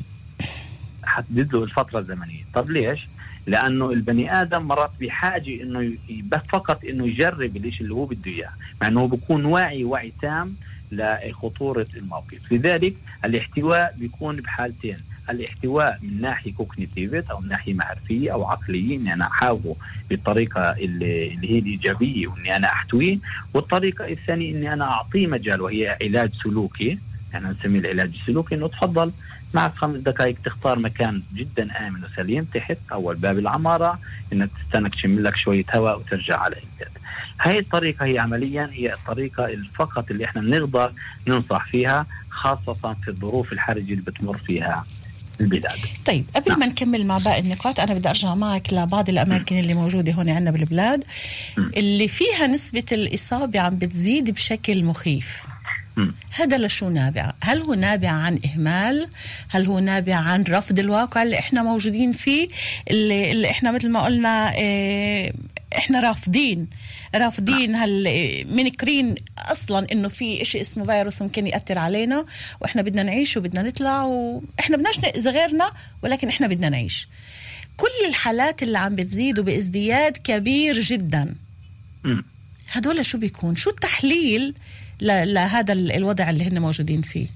[1.09, 3.11] أحدد له الفترة الزمنية طب ليش
[3.47, 8.53] لأنه البني آدم مرات بحاجة إنه بس فقط إنه يجرب الشيء اللي هو بده إياه
[8.83, 10.57] مع إنه هو بيكون واعي وعي تام
[10.92, 18.45] لخطورة الموقف لذلك الاحتواء بيكون بحالتين الاحتواء من ناحية كوجنيتيفيت أو من ناحية معرفية أو
[18.47, 19.77] عقلية إني أنا احاوره
[20.11, 23.19] بالطريقة اللي, اللي هي الإيجابية وإني أنا احتويه
[23.55, 26.99] والطريقة الثانية إني أنا أعطيه مجال وهي علاج سلوكي
[27.33, 29.12] يعني نسميه العلاج السلوكي إنه تفضل
[29.55, 33.99] معك خمس دقائق تختار مكان جدا آمن وسليم تحت أول باب العمارة
[34.33, 36.93] إنك تستنى تشم لك شوية هواء وترجع على البيت.
[37.41, 40.93] هاي الطريقة هي عمليا هي الطريقة فقط اللي إحنا بنقدر
[41.27, 44.85] ننصح فيها خاصة في الظروف الحرجه اللي بتمر فيها
[45.40, 45.79] البلاد.
[46.05, 46.61] طيب قبل نعم.
[46.61, 50.51] ما نكمل مع باقي النقاط أنا بدي أرجع معك لبعض الأماكن اللي موجودة هون عندنا
[50.51, 51.05] بالبلاد
[51.59, 51.70] مم.
[51.77, 55.42] اللي فيها نسبة الإصابة عم بتزيد بشكل مخيف.
[56.31, 59.09] هذا لشو نابع؟ هل هو نابع عن إهمال؟
[59.48, 62.48] هل هو نابع عن رفض الواقع اللي إحنا موجودين فيه؟
[62.90, 65.33] اللي, اللي إحنا مثل ما قلنا إيه
[65.79, 66.66] إحنا رافضين
[67.14, 69.14] رافضين إيه، منكرين
[69.53, 72.25] أصلا إنه في شيء اسمه فيروس ممكن يأثر علينا
[72.61, 75.71] وإحنا بدنا نعيش وبدنا نطلع وإحنا بدناش ناذي غيرنا
[76.03, 77.09] ولكن إحنا بدنا نعيش
[77.77, 81.35] كل الحالات اللي عم بتزيد وبازدياد كبير جدا.
[82.73, 84.55] هدول شو بيكون شو التحليل
[85.01, 87.27] لهذا ال- الوضع اللي هن موجودين فيه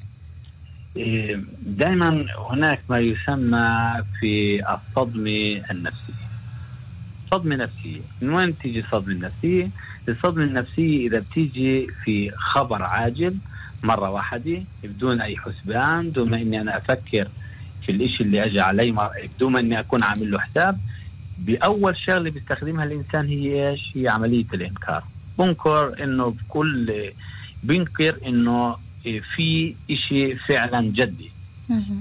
[1.66, 6.21] دائما هناك ما يسمى في الصدمة النفسية.
[7.33, 9.71] صدمة نفسية، من وين تيجي الصدمة النفسية؟
[10.09, 13.37] الصدمة النفسية إذا بتيجي في خبر عاجل
[13.83, 17.29] مرة واحدة بدون أي حسبان، بدون ما إني أنا أفكر
[17.87, 20.79] في الإشي اللي اجى علي بدون ما إني أكون عامل له حساب
[21.38, 25.05] بأول شغلة بيستخدمها الإنسان هي إيش؟ هي عملية الإنكار.
[25.38, 27.11] بنكر إنه بكل
[27.62, 28.77] بينكر إنه
[29.35, 31.31] في إشي فعلا جدي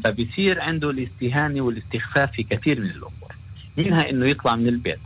[0.03, 3.31] فبصير عنده الإستهانة والإستخفاف في كثير من الأمور
[3.77, 4.99] منها أنه يطلع من البيت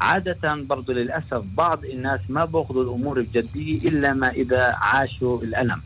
[0.00, 5.80] عادة برضو للأسف بعض الناس ما بأخذوا الأمور بجدية إلا ما إذا عاشوا الألم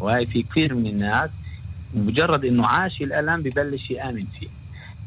[0.00, 1.30] وهي في كثير من الناس
[1.94, 4.48] مجرد أنه عاش الألم ببلش يآمن فيه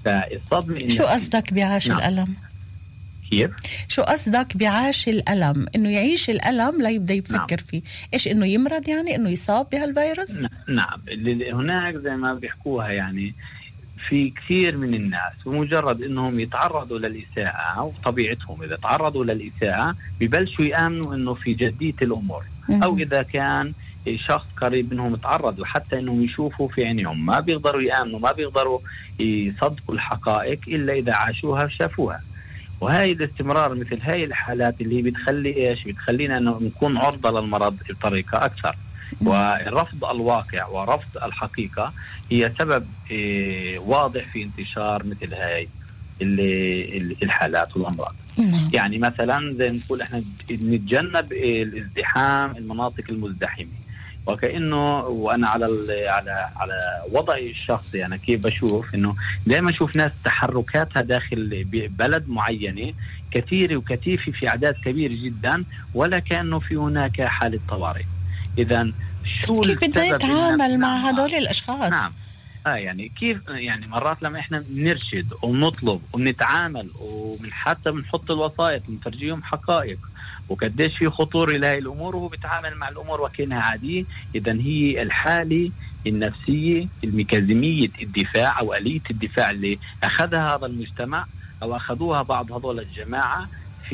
[0.05, 1.97] فالصدمة شو قصدك بعاش نعم.
[1.97, 2.35] الألم؟
[3.29, 3.51] كيف؟
[3.87, 7.81] شو قصدك بعاش الألم؟ إنه يعيش الألم ليبدأ يفكر فيه،
[8.13, 10.31] إيش إنه يمرض يعني؟ إنه يصاب بهالفيروس؟
[10.67, 11.01] نعم
[11.53, 13.35] هناك زي ما بيحكوها يعني
[14.09, 21.33] في كثير من الناس بمجرد إنهم يتعرضوا للإساءة وطبيعتهم إذا تعرضوا للإساءة ببلشوا يآمنوا إنه
[21.33, 22.43] في جديه الأمور.
[22.83, 23.73] أو إذا كان
[24.15, 28.79] شخص قريب منهم تعرضوا حتى إنهم يشوفوا في عينيهم ما بيقدروا يآمنوا ما بيقدروا
[29.19, 32.19] يصدقوا الحقائق إلا إذا عاشوها وشافوها.
[32.81, 38.75] وهي الاستمرار مثل هاي الحالات اللي بتخلي إيش؟ بتخلينا إنه نكون عرضة للمرض بطريقة أكثر.
[39.21, 41.93] ورفض الواقع ورفض الحقيقة
[42.31, 45.69] هي سبب إيه، واضح في انتشار مثل هاي
[47.23, 48.15] الحالات والأمراض.
[48.37, 48.69] نعم.
[48.73, 53.83] يعني مثلا زي نقول إحنا نتجنب الازدحام المناطق المزدحمة.
[54.27, 55.65] وكأنه وأنا على
[56.07, 62.93] على على وضعي الشخصي أنا كيف بشوف إنه دائما أشوف ناس تحركاتها داخل بلد معينة
[63.31, 68.03] كثيرة وكثيفة في أعداد كبيرة جدا ولا كأنه في هناك حالة طوارئ.
[68.57, 68.91] اذا
[69.45, 71.09] شو كيف بدنا نتعامل مع.
[71.09, 72.13] هدول الأشخاص؟ نعم
[72.67, 79.43] آه يعني كيف يعني مرات لما إحنا بنرشد وبنطلب وبنتعامل ومن حتى بنحط الوسائط بنفرجيهم
[79.43, 79.97] حقائق
[80.49, 85.71] وقديش في خطورة لهي الأمور وهو بيتعامل مع الأمور وكأنها عادية اذا هي الحالة
[86.07, 91.25] النفسية الميكانيزميه الدفاع أو آلية الدفاع اللي أخذها هذا المجتمع
[91.63, 93.47] أو أخذوها بعض هذول الجماعة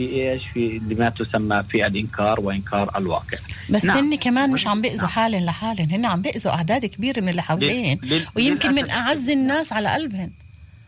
[0.07, 3.37] في إيش؟ في اللي ما تسمى في الإنكار وإنكار الواقع.
[3.69, 3.97] بس نعم.
[3.97, 5.07] هن كمان مش عم بيأذوا نعم.
[5.09, 9.73] حالهم لحالهم هن عم بيأذوا أعداد كبيرة من اللي حوالين لل- ويمكن من أعز الناس
[9.73, 10.31] على قلبهم.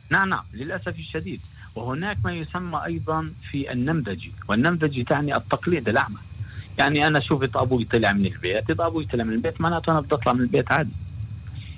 [0.10, 1.40] نعم نعم للأسف الشديد.
[1.76, 4.32] وهناك ما يسمى أيضا في النمذجي.
[4.50, 6.18] والنمذجي تعني التقليد الأعمى.
[6.78, 10.16] يعني أنا شفت أبوي طلع من البيت؟ إذا أبوي طلع من البيت معناته أنا بدي
[10.16, 10.92] أطلع من البيت عادي.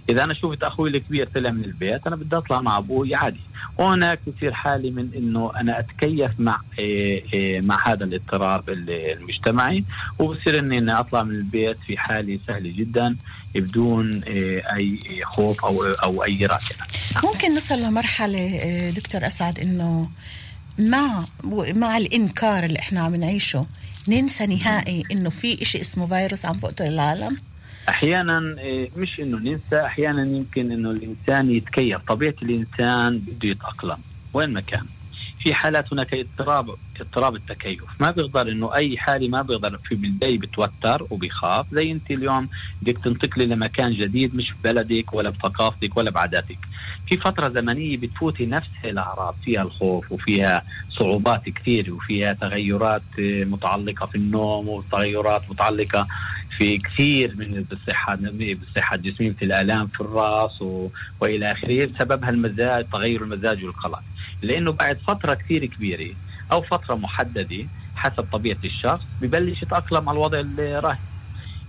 [0.09, 3.39] إذا أنا شفت أخوي الكبير طلع من البيت أنا بدي أطلع مع أبوي عادي.
[3.77, 9.83] وهناك بصير حالي من إنه أنا أتكيف مع إيه إيه مع هذا الاضطراب ال- المجتمعي
[10.19, 13.15] وبصير إني أنا أطلع من البيت في حالي سهلة جدا
[13.55, 16.85] بدون إيه أي خوف أو أو أي راكنة
[17.23, 20.09] ممكن نصل لمرحلة آه، دكتور أسعد إنه
[20.79, 21.23] مع
[21.73, 23.65] مع الإنكار اللي إحنا عم نعيشه
[24.07, 27.37] ننسى نهائي إنه في إشي اسمه فيروس عم بقتل العالم؟
[27.89, 32.01] أحيانا إيه، مش إنه ننسى أحيانا يمكن إنه الإنسان يتكيف.
[32.07, 33.97] طبيعة الإنسان بده يتأقلم
[34.33, 34.85] وين ما كان.
[35.39, 36.69] في حالات هناك اضطراب
[37.01, 37.81] اضطراب التكيف.
[37.99, 41.65] ما بيقدر إنه أي حالي ما بيقدر في بالبدايه بتوتر وبيخاف.
[41.71, 42.49] زي أنت اليوم
[42.81, 46.57] بدك تنتقلي لمكان جديد مش ببلدك ولا بثقافتك ولا بعاداتك
[47.07, 49.35] في فترة زمنية بتفوتي نفس الأعراض.
[49.43, 50.63] فيها الخوف وفيها
[50.99, 56.07] صعوبات كثير وفيها تغيرات متعلقة في النوم وتغيرات متعلقة
[56.57, 60.89] في كثير من بالصحة بالصحة الجسمية مثل الآلام في الرأس و...
[61.21, 63.99] وإلى آخره سببها المزاج تغير المزاج والقلق.
[64.41, 66.15] لأنه بعد فترة كثير كبيرة
[66.51, 70.97] أو فترة محددة حسب طبيعة الشخص ببلش يتأقلم على الوضع الراهن.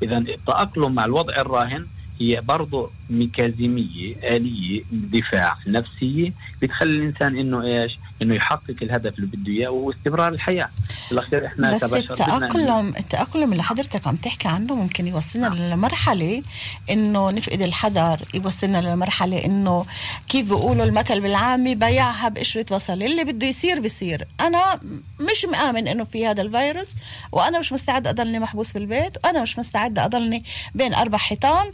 [0.03, 1.87] إذا التأقلم مع الوضع الراهن
[2.21, 9.53] هي برضه ميكازيمية آلية دفاع نفسية بتخلي الإنسان إنه إيش؟ إنه يحقق الهدف اللي بده
[9.53, 10.69] إياه وهو استمرار الحياة.
[11.11, 15.59] بالأخير إحنا بس التاقلم التأقلم اللي حضرتك عم تحكي عنه ممكن يوصلنا نعم.
[15.59, 16.43] لمرحلة
[16.91, 19.87] إنه نفقد الحذر يوصلنا لمرحلة إنه
[20.29, 24.29] كيف بيقولوا المثل بالعامي بيعها بقشرة بصل اللي بده يصير بيصير.
[24.41, 24.81] أنا
[25.21, 26.89] مش مآمن إنه في هذا الفيروس
[27.33, 31.71] وأنا مش مستعد أضلني محبوس بالبيت وأنا مش مستعد أضلني بين أربع حيطان.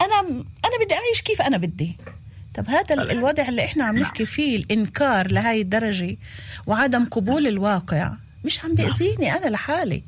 [0.00, 0.20] أنا
[0.64, 1.96] أنا بدي أعيش كيف أنا بدي.
[2.54, 6.16] طب هذا الوضع اللي إحنا عم نحكي فيه الإنكار لهي الدرجة
[6.66, 8.12] وعدم قبول الواقع
[8.44, 10.02] مش عم بيأذيني أنا لحالي.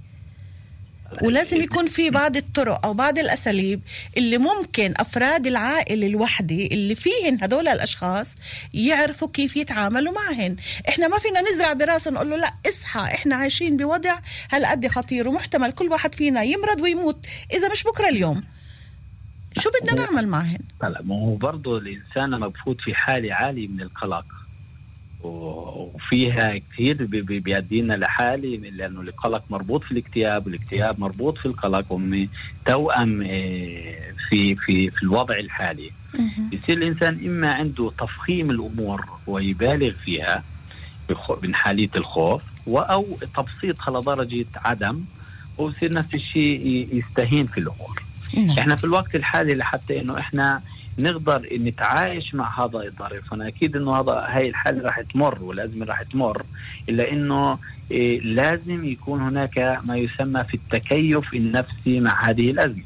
[1.22, 3.80] ولازم يكون في بعض الطرق أو بعض الأساليب
[4.16, 8.28] اللي ممكن أفراد العائلة الوحدة اللي فيهن هدول الأشخاص
[8.74, 10.56] يعرفوا كيف يتعاملوا معهن.
[10.88, 14.18] إحنا ما فينا نزرع براسنا نقول له لا اصحى إحنا عايشين بوضع
[14.52, 17.26] هالقد خطير ومحتمل كل واحد فينا يمرض ويموت.
[17.52, 18.44] إذا مش بكرة اليوم.
[19.58, 23.80] شو بدنا نعمل معهن؟ هلا ما هو برضه الإنسان لما بفوت في حالة عالية من
[23.80, 24.24] القلق.
[25.24, 32.28] وفيها كثير بيدينا لحالة لأنه القلق مربوط في الاكتئاب والاكتئاب مربوط في القلق هم
[32.66, 35.90] توأم آه، في في في الوضع الحالي.
[36.52, 40.44] يصير الإنسان إما عنده تفخيم الأمور ويبالغ فيها
[41.42, 45.00] من حالية الخوف أو تبسيطها لدرجه عدم
[45.58, 48.02] ويصير نفس الشيء يستهين في الأمور.
[48.36, 48.58] نعم.
[48.58, 50.60] إحنا في الوقت الحالي لحتى إنه إحنا
[50.98, 56.02] نقدر نتعايش مع هذا الظرف أنا أكيد إنه هذا هاي الحالة راح تمر ولازم راح
[56.02, 56.42] تمر
[56.88, 57.58] إلا إنه
[57.90, 62.82] إيه لازم يكون هناك ما يسمى في التكيف النفسي مع هذه الأزمة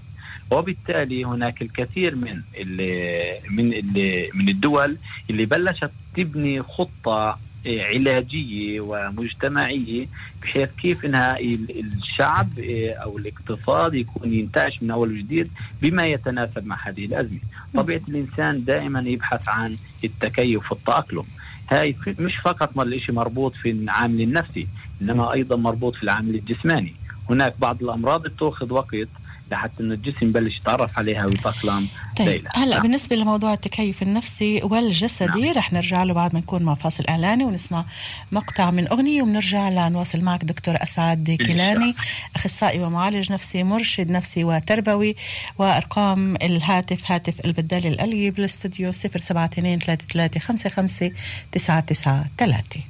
[0.50, 4.96] وبالتالي هناك الكثير من اللي من اللي من الدول
[5.30, 10.06] اللي بلشت تبني خطة علاجية ومجتمعية
[10.42, 11.38] بحيث كيف إنها
[11.70, 15.50] الشعب آه، أو الاقتصاد يكون ينتعش من أول وجديد
[15.82, 17.38] بما يتناسب مع هذه الأزمة،
[17.74, 21.24] طبيعة الإنسان دائما يبحث عن التكيف والتأقلم،
[21.68, 24.66] هاي مش فقط ما الشيء مربوط في العامل النفسي
[25.02, 26.94] إنما أيضا مربوط في العامل الجسماني،
[27.30, 29.08] هناك بعض الأمراض بتأخذ وقت
[29.50, 32.82] لحتى إنه الجسم يبلش يتعرف عليها ويتاقلم طيب هلا نعم.
[32.82, 35.56] بالنسبة لموضوع التكيف النفسي والجسدي نعم.
[35.56, 37.84] رح نرجع له بعد ما نكون مع فاصل اعلاني ونسمع
[38.32, 41.94] مقطع من أغنية وبنرجع لنواصل معك دكتور أسعد كيلاني
[42.36, 45.16] أخصائي ومعالج نفسي مرشد نفسي وتربوي
[45.58, 51.12] وأرقام الهاتف هاتف البدال الالي بالاستوديو 072 33 55
[51.52, 52.82] 993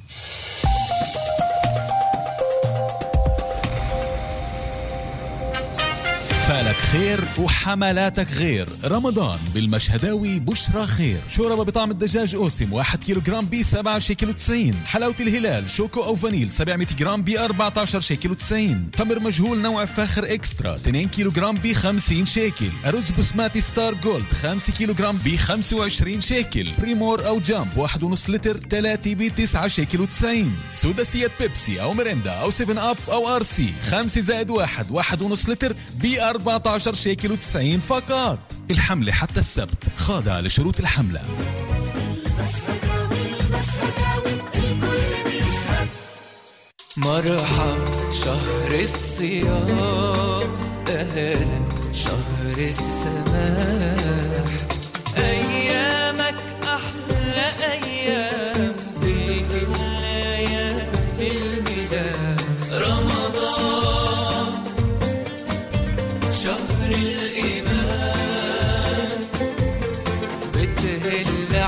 [6.77, 8.67] خير وحملاتك غير.
[8.83, 11.19] رمضان بالمشهداوي بشرى خير.
[11.29, 16.15] شوربة بطعم الدجاج أوسم 1 كيلو جرام ب 7 شيكل 90 حلاوة الهلال شوكو أو
[16.15, 21.57] فانيل 700 جرام ب 14 شيكل 90 تمر مجهول نوع فاخر extra 2 كيلو جرام
[21.57, 27.39] ب 50 شيكل أرز بسماتي ستار جولد 5 كيلو جرام ب 25 شيكل بريمور أو
[27.39, 32.97] جامب 1.5 لتر 3 ب 9 شيكل 90 سداسية بيبسي أو مريندا أو 7 أب
[33.11, 38.39] أو آر سي 5 زائد 1 1.5 لتر ب 14 شيكل و90 فقط.
[38.71, 39.83] الحملة حتى السبت.
[39.97, 41.21] خاضعة لشروط الحملة.
[46.97, 50.57] مرحب شهر الصيام.
[50.87, 51.35] أهلا
[51.93, 54.45] شهر السماح
[55.17, 58.36] أيامك أحلى أيام.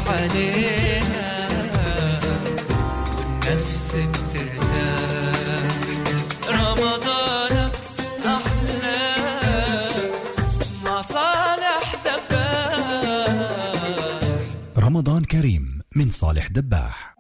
[0.08, 1.48] علينا
[3.46, 5.74] والنفس بترتاح
[6.50, 7.72] رمضان
[8.26, 9.02] أحلى
[10.86, 13.50] مع صالح دباح
[14.78, 17.16] رمضان كريم من صالح دباح.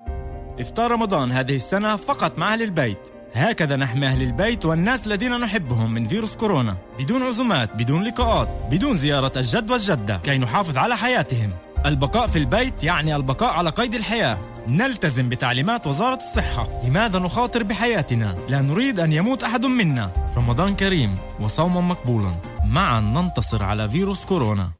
[0.59, 2.97] إفطار رمضان هذه السنة فقط مع أهل البيت.
[3.34, 6.77] هكذا نحمي أهل البيت والناس الذين نحبهم من فيروس كورونا.
[6.99, 11.51] بدون عزومات بدون لقاءات بدون زيارة الجد والجدة كي نحافظ على حياتهم.
[11.86, 14.38] البقاء في البيت يعني البقاء على قيد الحياة.
[14.67, 16.67] نلتزم بتعليمات وزارة الصحة.
[16.86, 20.11] لماذا نخاطر بحياتنا؟ لا نريد أن يموت أحد منا.
[20.38, 22.32] رمضان كريم وصوما مقبولا.
[22.65, 24.71] معا ننتصر على فيروس كورونا.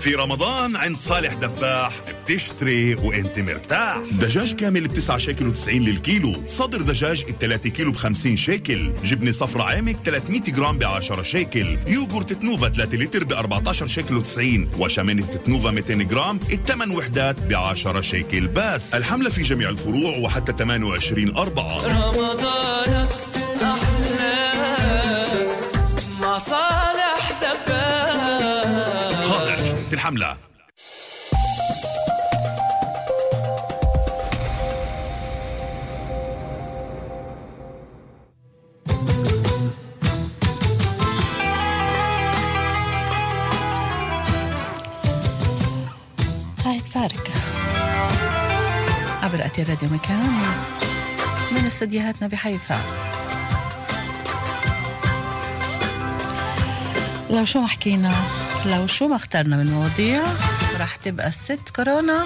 [0.00, 3.98] في رمضان عند صالح دباح بتشتري وانت مرتاح.
[4.12, 6.42] دجاج كامل ب 9 شيكل و90 للكيلو.
[6.48, 8.92] صدر دجاج ال 3 كيلو ب 50 شيكل.
[9.04, 11.78] جبنة صفرا عامك 300 جرام ب 10 شيكل.
[11.86, 17.54] يوغورت تنوفا 3 لتر ب 14 شيكل و90 وشمانة تنوفا 200 جرام الثمان وحدات ب
[17.54, 18.94] 10 شيكل بس.
[18.94, 21.76] الحملة في جميع الفروع وحتى 28 أربعة.
[21.86, 22.79] رمضان.
[30.10, 30.36] الحملة
[46.94, 47.30] فارق.
[49.22, 50.30] عبر أثير راديو مكان
[51.52, 52.80] من استديوهاتنا بحيفا.
[57.30, 58.12] لو شو ما حكينا
[58.66, 60.22] لو شو ما اخترنا من مواضيع
[60.78, 62.22] راح تبقى الست كورونا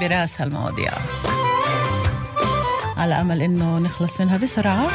[0.00, 0.92] براس هالمواضيع.
[2.96, 4.86] على أمل إنه نخلص منها بسرعة.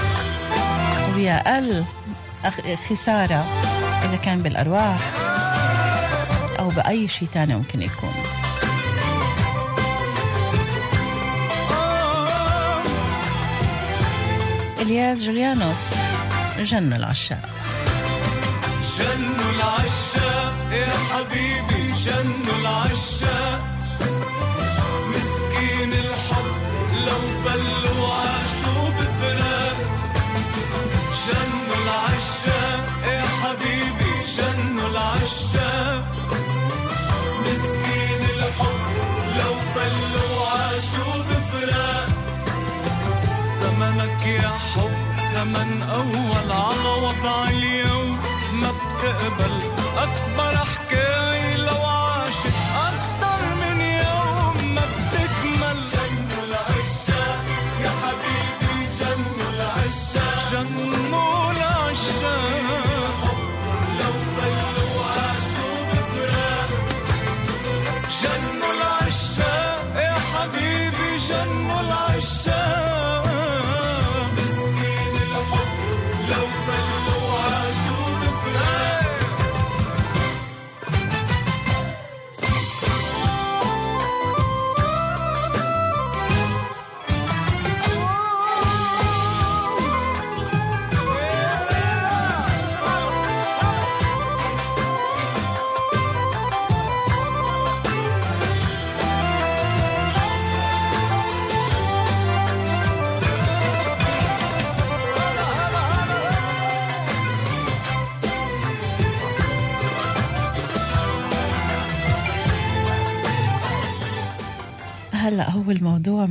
[1.10, 1.86] وبأقل
[2.46, 3.46] أخ- خسارة
[4.04, 5.00] إذا كان بالأرواح
[6.60, 8.14] أو بأي شيء تاني ممكن يكون.
[14.82, 15.80] إلياس جوليانوس
[16.60, 17.50] جنة العشاق
[18.98, 23.62] جنوا العشاق يا حبيبي جنوا العشاق
[25.12, 26.52] مسكين الحب
[27.08, 28.08] لو فلوا
[28.98, 29.78] بفراق
[31.28, 31.76] جنوا
[33.14, 34.88] يا حبيبي جنوا
[37.46, 38.82] مسكين الحب
[39.40, 42.08] لو فلوا عاشوا بفراق
[43.62, 44.96] زمنك يا حب
[45.34, 48.07] زمن أول على وضع اليوم.
[49.08, 49.62] ما بتقبل
[49.98, 50.87] أكبر حكاية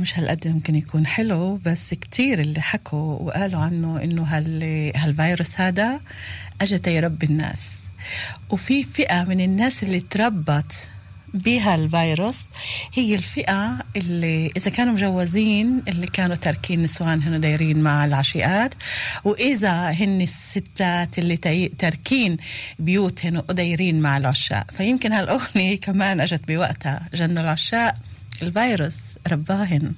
[0.07, 4.63] مش هالقد ممكن يكون حلو بس كتير اللي حكوا وقالوا عنه إنه هال
[4.95, 5.99] هالفيروس هذا
[6.61, 7.59] أجى يربي الناس.
[8.49, 10.89] وفي فئة من الناس اللي تربت
[11.33, 12.39] بها الفيروس
[12.93, 18.73] هي الفئة اللي إذا كانوا مجوزين اللي كانوا تاركين نسوانهن دايرين مع العشيقات
[19.23, 21.37] وإذا هن الستات اللي
[21.79, 22.37] تاركين
[22.79, 27.95] بيوتهن ودايرين مع العشاق فيمكن هالأغنية كمان أجت بوقتها جنة العشاق
[28.41, 29.06] الفيروس.
[29.30, 29.94] رباهن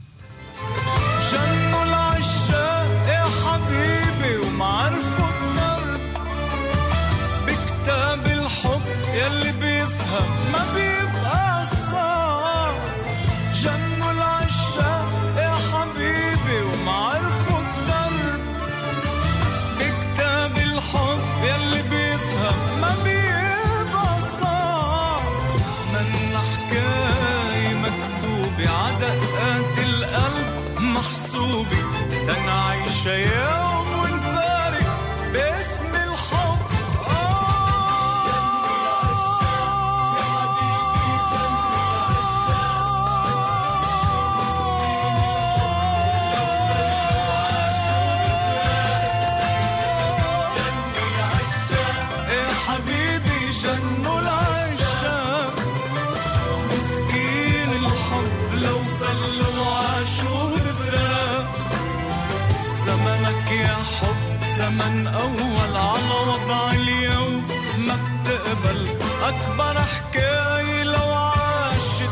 [64.70, 67.48] زمن أول على وضع اليوم.
[67.78, 72.10] ما بتقبل أكبر حكاية لو عاشت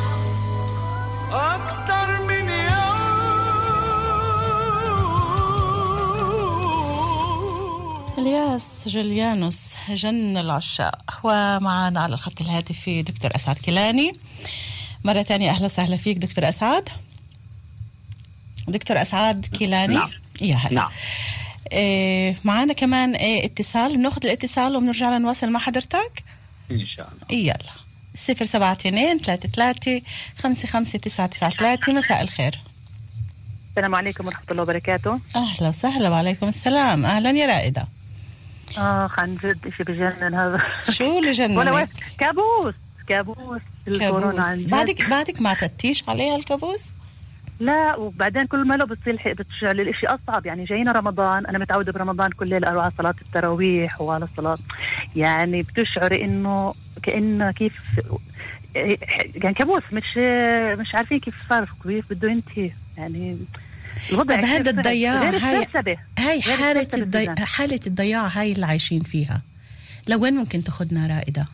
[1.31, 2.77] أكتر من يوم.
[8.17, 14.13] الياس جوليانوس جن العشاق ومعنا على الخط الهاتفي دكتور أسعد كيلاني.
[15.03, 16.89] مرة تانية أهلا وسهلا فيك دكتور أسعد.
[18.67, 20.11] دكتور أسعد كيلاني؟ نعم.
[20.41, 20.73] يا هلا.
[20.75, 20.89] نعم.
[21.71, 23.97] إيه معنا كمان إيه اتصال.
[23.97, 26.23] بناخذ الاتصال وبنرجع نواصل مع حضرتك؟
[26.71, 27.41] إن شاء الله.
[27.41, 27.73] يلا.
[28.15, 30.01] صفر سبعة اثنين ثلاثة ثلاثة
[30.39, 31.93] خمسة خمسة تسعة تسعة ثلاثة.
[31.93, 32.61] مساء الخير.
[33.69, 35.19] السلام عليكم ورحمة الله وبركاته.
[35.35, 37.05] أهلا وسهلا وعليكم السلام.
[37.05, 37.87] أهلا يا رائدة.
[38.77, 40.59] آخ عن جد إشي بجنن هذا.
[40.91, 41.87] شو اللي؟ ولا وين؟
[42.19, 42.73] كابوس.
[43.07, 43.61] كابوس.
[43.87, 44.69] الكورونا عن كابوس جد.
[44.69, 46.81] بعدك بعدك ما تتيش عليها الكابوس؟
[47.59, 52.31] لا وبعدين كل ما له بتصير بتشعل الإشي أصعب يعني جاينا رمضان أنا متعودة برمضان
[52.31, 54.57] كل ليلة أروح على صلاة التراويح وعلى الصلاة
[55.15, 57.81] يعني بتشعري إنه كأنه كيف
[59.35, 60.17] يعني كابوس مش
[60.79, 63.37] مش عارفين كيف صار كيف بده ينتهي يعني
[64.13, 64.71] الوضع طب هذا.
[64.71, 65.67] الضياع هاي.
[66.19, 67.35] هاي حالة الضياع.
[67.35, 69.41] حالة الضياع هاي اللي عايشين فيها
[70.07, 71.45] لوين ممكن تاخذنا رائدة؟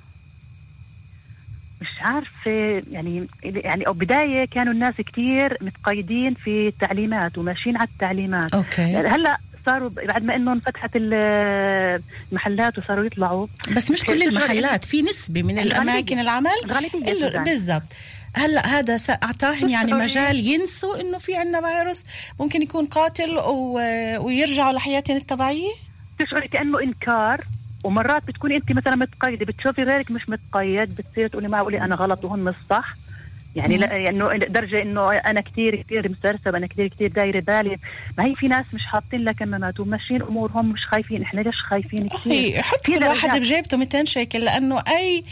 [1.83, 8.53] مش عارفة يعني يعني أو بداية كانوا الناس كتير متقيدين في التعليمات وماشيين على التعليمات
[8.53, 8.81] أوكي.
[8.97, 15.01] هلأ صاروا بعد ما انه انفتحت ال- المحلات وصاروا يطلعوا بس مش كل المحلات في
[15.01, 15.59] نسبة من.
[15.59, 16.49] الأماكن العمل.
[17.43, 17.83] بالضبط
[18.35, 22.03] هلأ هذا اعطاهم يعني مجال ينسوا إنه في عندنا فيروس
[22.39, 23.37] ممكن يكون قاتل.
[24.19, 25.71] ويرجعوا لحياتهم الطبيعية
[26.19, 27.41] تشعري كأنه إنكار
[27.83, 32.47] ومرات بتكوني أنت مثلا متقيدة بتشوفي غيرك مش متقيد بتصير تقولي معقولي أنا غلط وهم
[32.47, 32.93] الصح
[33.55, 37.77] يعني لا يعني إنه درجه إنه أنا كثير كثير مسرسب أنا كثير كثير دايرة بالي.
[38.17, 41.21] ما هي في ناس مش حاطين لها كمامات وماشيين أمورهم مش خايفين.
[41.21, 43.39] إحنا ليش خايفين كثير حط كل واحد.
[43.39, 45.23] بجيبته 200 شيكل لأنه أي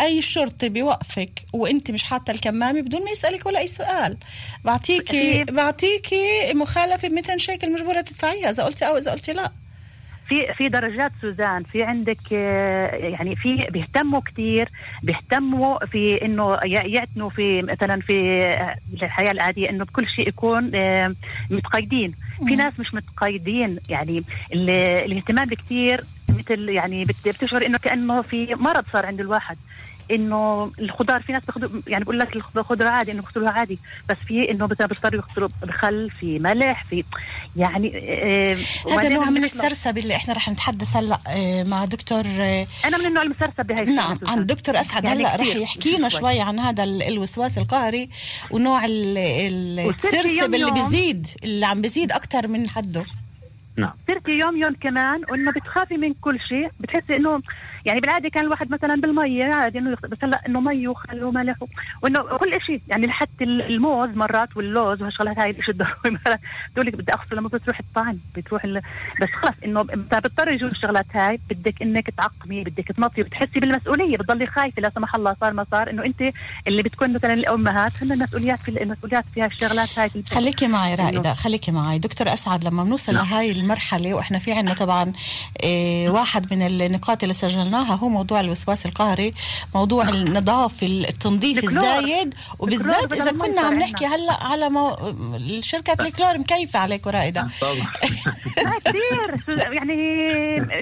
[0.00, 4.16] أي شرطي بيوقفك وأنت مش حاطة الكمامة بدون ما يسألك ولا أي سؤال.
[4.64, 9.50] بعطيكي بعطيكي مخالفة ب 200 شيكل مجبورة تدفعيها إذا قلتي أو إذا قلتي لا.
[10.28, 14.68] في في درجات سوزان في عندك آه، يعني في بيهتموا كثير
[15.02, 21.14] بيهتموا في إنه يعتنوا في مثلا في آه، الحياة العادية إنه بكل شيء يكون آه،
[21.50, 22.14] متقيدين.
[22.46, 24.22] في ناس مش متقيدين يعني
[24.52, 24.70] ال-
[25.10, 29.56] الاهتمام كثير مثل يعني بت- بتشعر إنه كأنه في مرض صار عند الواحد.
[30.10, 33.78] إنه الخضار في ناس بياخذوا يعني بقول لك الخضره عادي إنه يغسلوها عادي.
[34.08, 37.04] بس في إنه مثلا بيضطروا يغسلوا بخل في ملح في
[37.56, 38.56] يعني آه،
[38.92, 43.06] هذا نوع من السرسبه اللي إحنا رح نتحدث هلأ آه، مع دكتور آه، أنا من
[43.06, 45.04] النوع المسرسب بهاي نعم عن دكتور أسعد.
[45.04, 45.56] يعني هلأ رح كتير.
[45.56, 46.40] يحكينا شوي.
[46.40, 48.08] عن هذا ال- الوسواس القهري
[48.50, 53.04] ونوع السرسب اللي بيزيد اللي عم بيزيد أكثر من حده.
[53.76, 57.40] نعم صرتي يوم يوم كمان وإنه بتخافي من كل شيء بتحسي إنه
[57.88, 61.56] يعني بالعادة كان الواحد مثلا بالمية عادي إنه بس هلأ إنه مي وخل وملح
[62.02, 66.18] وإنه كل شيء يعني حتى الموز مرات واللوز وهالشغلات هاي الشيء الضروري
[66.70, 68.82] بتقول لك بدي اغسل لما بتروح الطعن بتروح ال...
[69.22, 74.46] بس خلص إنه بتضطر يجوا الشغلات هاي بدك إنك تعقمي بدك تنطي بتحسي بالمسؤولية بتضلي
[74.46, 76.22] خايفة لا سمح الله صار ما صار إنه أنت
[76.66, 80.10] اللي بتكون مثلا الأمهات هن المسؤوليات في المسؤوليات في هالشغلات هاي.
[80.30, 83.24] خليكي معي رائدة خليكي معي دكتور أسعد لما بنوصل نعم.
[83.24, 85.12] لهاي المرحلة وإحنا في عنا طبعا
[85.62, 89.32] إيه واحد من النقاط اللي سجلناها هو موضوع الوسواس القهري
[89.74, 91.82] موضوع النظافة التنظيف الكلور.
[91.98, 94.96] الزايد وبالذات بدل كنا المي عم نحكي هلأ على مو...
[95.60, 97.46] شركة الكلور مكيفة عليكم رائدة آه
[98.84, 99.58] كثير.
[99.72, 99.96] يعني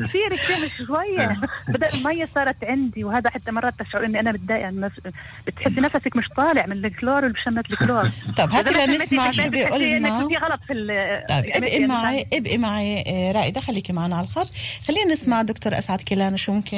[0.06, 4.70] كثير كثير مش شوية بدأ المية صارت عندي وهذا حتى مرات بشعر إني أنا متضايقة
[4.70, 5.00] من نفس-
[5.46, 8.10] بتحسي نفسك مش طالع من الكلور وبشمة الكلور.
[8.36, 10.18] طب هاتي لنسمع شو بيقول لنا.
[10.20, 10.86] غلط في ال
[11.28, 14.48] طيب يعني ابقي معي ابقي معي آه، رائدة خليكي معنا على الخط.
[14.88, 16.75] خلينا نسمع دكتور أسعد كيلان شو ممكن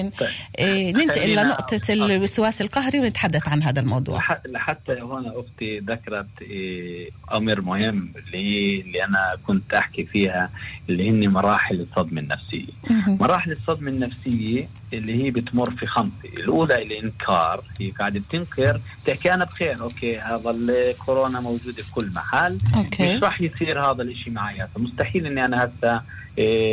[0.58, 4.20] آه، ننتقل خلينا- لنقطة الوسواس القهري ونتحدث عن هذا الموضوع.
[4.46, 10.50] لحتى هون أختي ذكرت إيه، أمر مهم اللي اللي أنا كنت أحكي فيها
[10.88, 12.72] اللي هن مراحل الصدمة النفسية.
[12.90, 13.18] مهم.
[13.20, 19.44] مراحل الصدمة النفسية اللي هي بتمر في خمسه الأولى الانكار هي قاعدة تنكر تحكي أنا
[19.44, 22.58] بخير أوكي هذا الكورونا موجودة في كل محل.
[22.76, 23.16] أوكي.
[23.16, 24.68] مش راح يصير هذا الإشي معي هسه.
[24.82, 26.02] مستحيل إني أنا هسه إيه،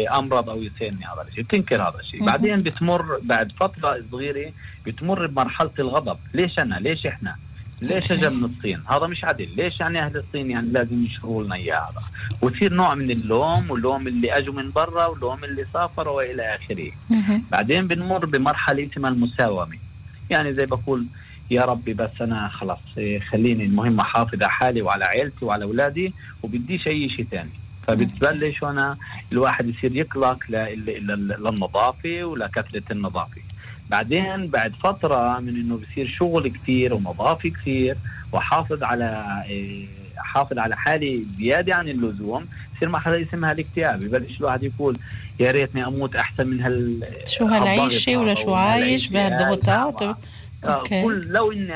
[0.10, 1.44] امرض أو يصيرني هذا الشيء.
[1.44, 2.26] بتنكر هذا الشيء.
[2.26, 4.52] بعدين بتمر بعد فترة صغيرة
[4.86, 6.18] بتمر بمرحلة الغضب.
[6.34, 7.36] ليش أنا؟ ليش إحنا؟
[7.82, 8.12] ليش.
[8.12, 9.50] اجى من الصين؟ هذا مش عدل.
[9.58, 12.02] ليش يعني أهل الصين يعني لازم يشروا لنا إياه هذا؟
[12.42, 16.92] ويصير نوع من اللوم واللوم اللي أجوا من برا واللوم اللي سافروا وإلى آخره.
[17.52, 19.78] بعدين بنمر بمرحلة اسمها المساومة.
[20.30, 21.06] يعني زي بقول
[21.52, 26.14] يا ربي بس أنا خلاص إيه، خليني المهم احافظ على حالي وعلى عيلتي وعلى أولادي
[26.44, 27.50] وبديش أي شيء ثاني
[27.88, 28.98] فبتبلش هنا
[29.34, 33.42] الواحد يصير يقلق للنظافة ولكثره النظافة.
[33.90, 37.98] بعدين بعد فترة من إنه بصير شغل كثير ونظافة كثير
[38.32, 44.64] وحافظ على إيه، حافظ على حالي زياده عن اللزوم يصير مرحله اسمها الاكتئاب يبلش الواحد
[44.64, 44.98] يقول
[45.40, 50.18] يا ريتني أموت أحسن من هال شو هالعيشة ولا شو عايش بهالضغوطات؟
[50.64, 51.04] أوكي.
[51.04, 51.74] كل لو إني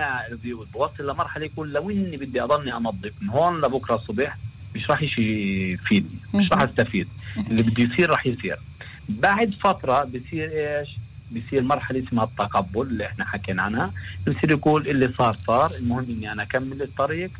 [0.74, 4.38] بوصل لمرحلة يقول لو إني بدي أضلني أنظف من هون لبكرة الصبح
[4.76, 7.07] مش راح يفيدني مش راح استفيد.
[7.38, 8.59] اللي بده يصير راح يصير.
[9.09, 10.49] بعد فترة بصير
[10.80, 10.99] إيش؟
[11.32, 13.93] بصير مرحلة اسمها التقبل اللي إحنا حكينا عنها.
[14.28, 17.32] بصير يقول اللي صار صار المهم إني أنا أكمل الطريق.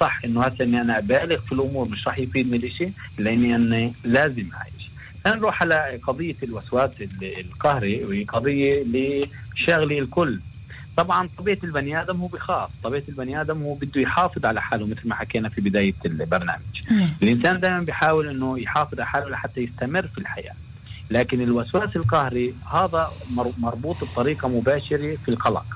[0.00, 4.50] صح إنه هسه إني أنا أبالغ في الأمور مش راح يفيدني شيء لأني أنا لازم
[4.54, 4.90] أعيش.
[5.26, 10.40] نروح على قضية الوسواس ال- القهري وهي قضية لشغله الكل.
[10.96, 15.08] طبعا طبيعة البني آدم هو بخاف طبيعة البني آدم هو بده يحافظ على حاله مثل
[15.08, 16.60] ما حكينا في بداية البرنامج.
[17.22, 20.54] الإنسان دائما بيحاول إنه يحافظ على حاله لحتى يستمر في الحياة.
[21.10, 25.66] لكن الوسواس القهري هذا مر- مربوط بطريقة مباشرة في القلق.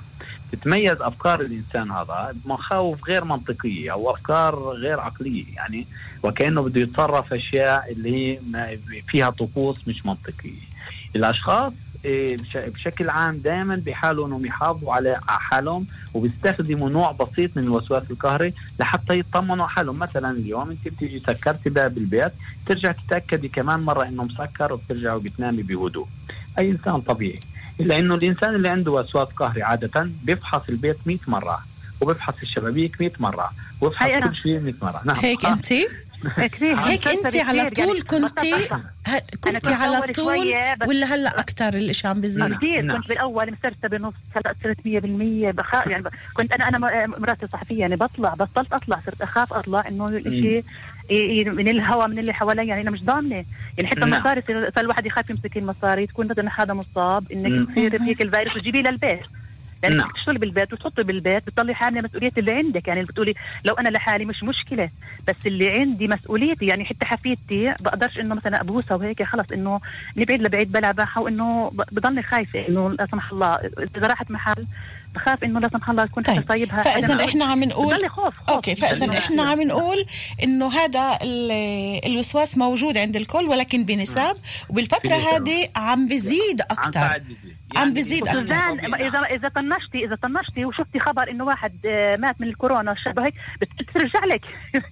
[0.52, 5.86] تتميز أفكار الإنسان هذا بمخاوف غير منطقية أو أفكار غير عقلية يعني
[6.22, 10.68] وكأنه بده يتصرف أشياء اللي هي فيها طقوس مش منطقية.
[11.16, 11.72] الأشخاص
[12.54, 19.18] بشكل عام دائما بيحاولوا إنهم يحافظوا على حالهم وبيستخدموا نوع بسيط من الوسواس القهري لحتى
[19.18, 19.98] يطمنوا حالهم.
[19.98, 22.32] مثلا اليوم أنت بتيجي سكرتي باب البيت
[22.66, 26.06] ترجع تتأكدي كمان مرة انه مسكر وبترجعي وبتنامي بهدوء.
[26.58, 27.40] أي إنسان طبيعي.
[27.80, 31.58] إلا إنه الإنسان اللي عنده وسواس قهري عادة بيفحص البيت 100 مرة
[32.00, 33.50] وبيفحص الشبابيك 100 مرة
[34.16, 34.26] أنا.
[34.26, 35.00] كل شيء 100 مرة.
[35.04, 35.16] نعم.
[35.16, 35.46] هيك.
[35.46, 35.72] انت؟
[36.36, 36.80] كثير.
[36.80, 40.54] هيك أنت على طول كنتي ه- كنتي كنت على طول
[40.86, 42.96] ولا هلأ أكثر الإشي عم بزيد؟ كثير.
[42.96, 46.04] كنت بالأول مسرسه بنص هلأ صرت 100% بخاف يعني
[46.34, 50.64] كنت أنا أنا مراتي صحفية يعني بطلع بطلت أطلع صرت أخاف أطلع إنه الشيء
[51.50, 53.44] من الهواء من اللي حوالي يعني أنا مش ضامنة.
[53.78, 54.14] يعني حتى نعم.
[54.14, 57.32] المصاري صار صار الواحد يخاف يمسك المصاري تكون مثلا هذا مصاب.
[57.32, 59.20] إنك تصير فيك الفيروس وتجيبيه للبيت.
[59.82, 60.06] لانك نعم.
[60.08, 62.88] بدك تشتغلي بالبيت وتحطي بالبيت بتضلي حامله مسؤولية اللي عندك.
[62.88, 64.90] يعني بتقولي لو أنا لحالي مش مشكلة
[65.28, 69.80] بس اللي عندي مسؤوليتي يعني حتى حفيدتي بقدرش إنه مثلا أبوسها وهيك خلص إنه
[70.16, 73.54] نبعد لبعيد بالراحة وإنه بضلني خايفة إنه لا سمح الله
[73.96, 74.66] إذا راحت محل
[75.14, 76.82] بخاف إنه لا سمح الله يكون حدا صايبها.
[76.82, 77.24] فاذا.
[77.24, 78.50] إحنا عم نقول خوف خوف.
[78.50, 80.04] أوكي فاذا إحنا عم نقول
[80.42, 84.36] إنه هذا ال- الوسواس موجود عند الكل ولكن بنسب
[84.68, 85.48] وبالفترة بنسب.
[85.48, 87.24] هذه عم بزيد أكثر قاعد
[87.68, 87.78] بيزيد.
[87.78, 92.48] عم بزيد سوزان إذا إذا طنشتي إذا طنشتي وشفتي خبر إنه واحد آه، مات من
[92.48, 94.40] الكورونا شبه هيك بت- بترجع لك.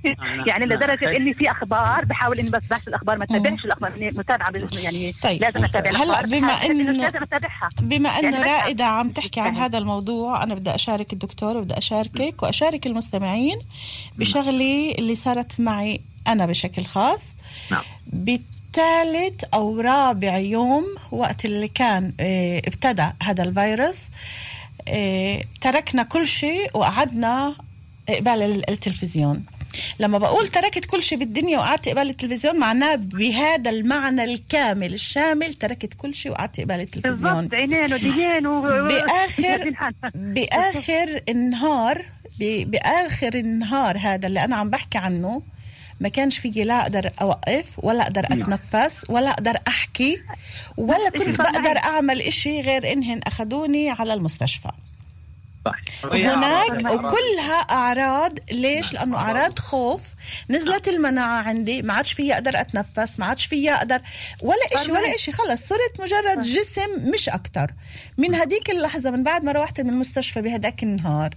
[0.48, 0.66] يعني.
[0.66, 4.52] لدرجة إني في أخبار بحاول إني ما اتابعش الأخبار ما اتابعش الأخبار إني متابعة
[4.82, 5.40] يعني طيب.
[5.42, 6.26] لازم أتابع هلا الأخبار.
[6.40, 7.68] بما إنه- لازم أتابعها.
[7.82, 11.78] بما يعني انه بس- رائدة عم تحكي عن هذا الموضوع أنا بدي أشارك الدكتور وبدي
[11.78, 13.58] أشاركك وأشارك المستمعين
[14.18, 17.22] بشغلي اللي صارت معي أنا بشكل خاص.
[17.70, 17.82] نعم.
[18.76, 23.98] بالثالث أو رابع يوم وقت اللي كان آه، ابتدى هذا الفيروس
[24.88, 27.54] آه، تركنا كل شيء وقعدنا
[28.08, 29.44] قبال ال- التلفزيون.
[30.00, 35.94] لما بقول تركت كل شيء بالدنيا وقعدت قبال التلفزيون معناه بهذا المعنى الكامل الشامل تركت
[35.94, 37.34] كل شيء وقعدت قبال التلفزيون.
[37.34, 38.60] بالضبط عينين ودينين و...
[38.62, 39.70] بآخر
[40.14, 42.04] بآخر النهار
[42.40, 45.42] ب- بآخر النهار هذا اللي أنا عم بحكي عنه
[46.00, 50.22] ما كانش فيي لا أقدر أوقف ولا أقدر أتنفس ولا أقدر أحكي
[50.76, 51.38] ولا إشي كنت.
[51.38, 54.68] بقدر أعمل إشي غير إنهن أخذوني على المستشفى.
[56.04, 58.38] هناك وكلها أعراض.
[58.50, 60.00] ليش؟ لأنه أعراض خوف.
[60.50, 64.00] نزلت المناعة عندي ما عادش فيي أقدر أتنفس ما عادش فيي أقدر
[64.40, 65.32] ولا إشي ولا إشي.
[65.32, 67.70] خلص صرت مجرد جسم مش أكتر.
[68.18, 71.34] من هديك اللحظة من بعد ما روحت من المستشفى بهداك النهار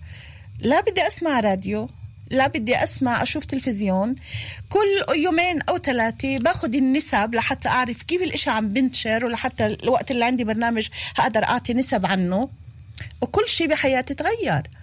[0.61, 1.89] لا بدي أسمع راديو
[2.29, 4.15] لا بدي أسمع أشوف تلفزيون.
[4.69, 10.25] كل يومين أو ثلاثة باخذ النسب لحتى أعرف كيف الإشي عم بنتشر ولحتى الوقت اللي
[10.25, 12.49] عندي برنامج هقدر أعطي نسب عنه.
[13.21, 14.78] وكل شيء بحياتي تغير.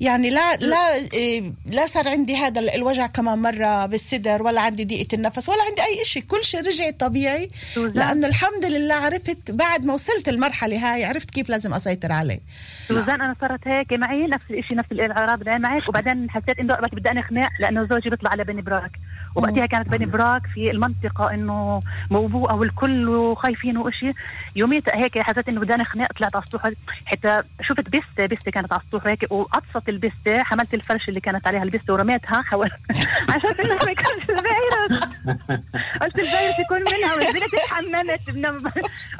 [0.00, 0.94] يعني لا لا.
[1.14, 5.62] إيه، لا صار عندي هذا ال- الوجع كمان مرة بالصدر ولا عندي ضيقة النفس ولا
[5.62, 7.48] عندي أي شيء كل شيء رجع طبيعي
[7.94, 12.40] لأنه الحمد لله عرفت بعد ما وصلت المرحلة هاي عرفت كيف لازم أسيطر عليه.
[12.88, 17.10] سوزان أنا صارت هيك معي نفس الشيء نفس الاعراض اللي معك وبعدين حسيت إنه بدي
[17.10, 18.90] انخنق لأنه زوجي بيطلع على بني براك.
[19.34, 21.80] وقتها كانت بني براك في المنطقة إنه
[22.10, 24.12] موبوءه والكل خايفين وإشي.
[24.56, 26.70] يوميتها هيك حسيت إنه بدي انخنق طلعت على السطوح
[27.06, 31.62] حتى شفت بستة بستة كانت على السطوح هيك وقطفت البستة حملت الفرش اللي كانت عليها
[31.62, 32.70] البستة ورميتها حول
[33.34, 35.04] عشان انه ما يكونش الفيروس.
[36.02, 38.20] قلت الفيروس يكون منها ونزلت اتحممت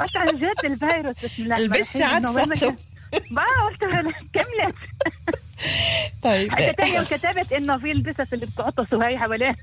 [0.00, 2.76] قلت عن جد الفيروس بسم الله الرحمن البستة عدسته
[3.30, 3.80] ما قلت
[4.32, 4.74] كملت.
[6.22, 6.52] طيب.
[6.52, 9.56] حاجة ثانية وكتبت انه في البسس اللي بتعطسوا هاي حواليها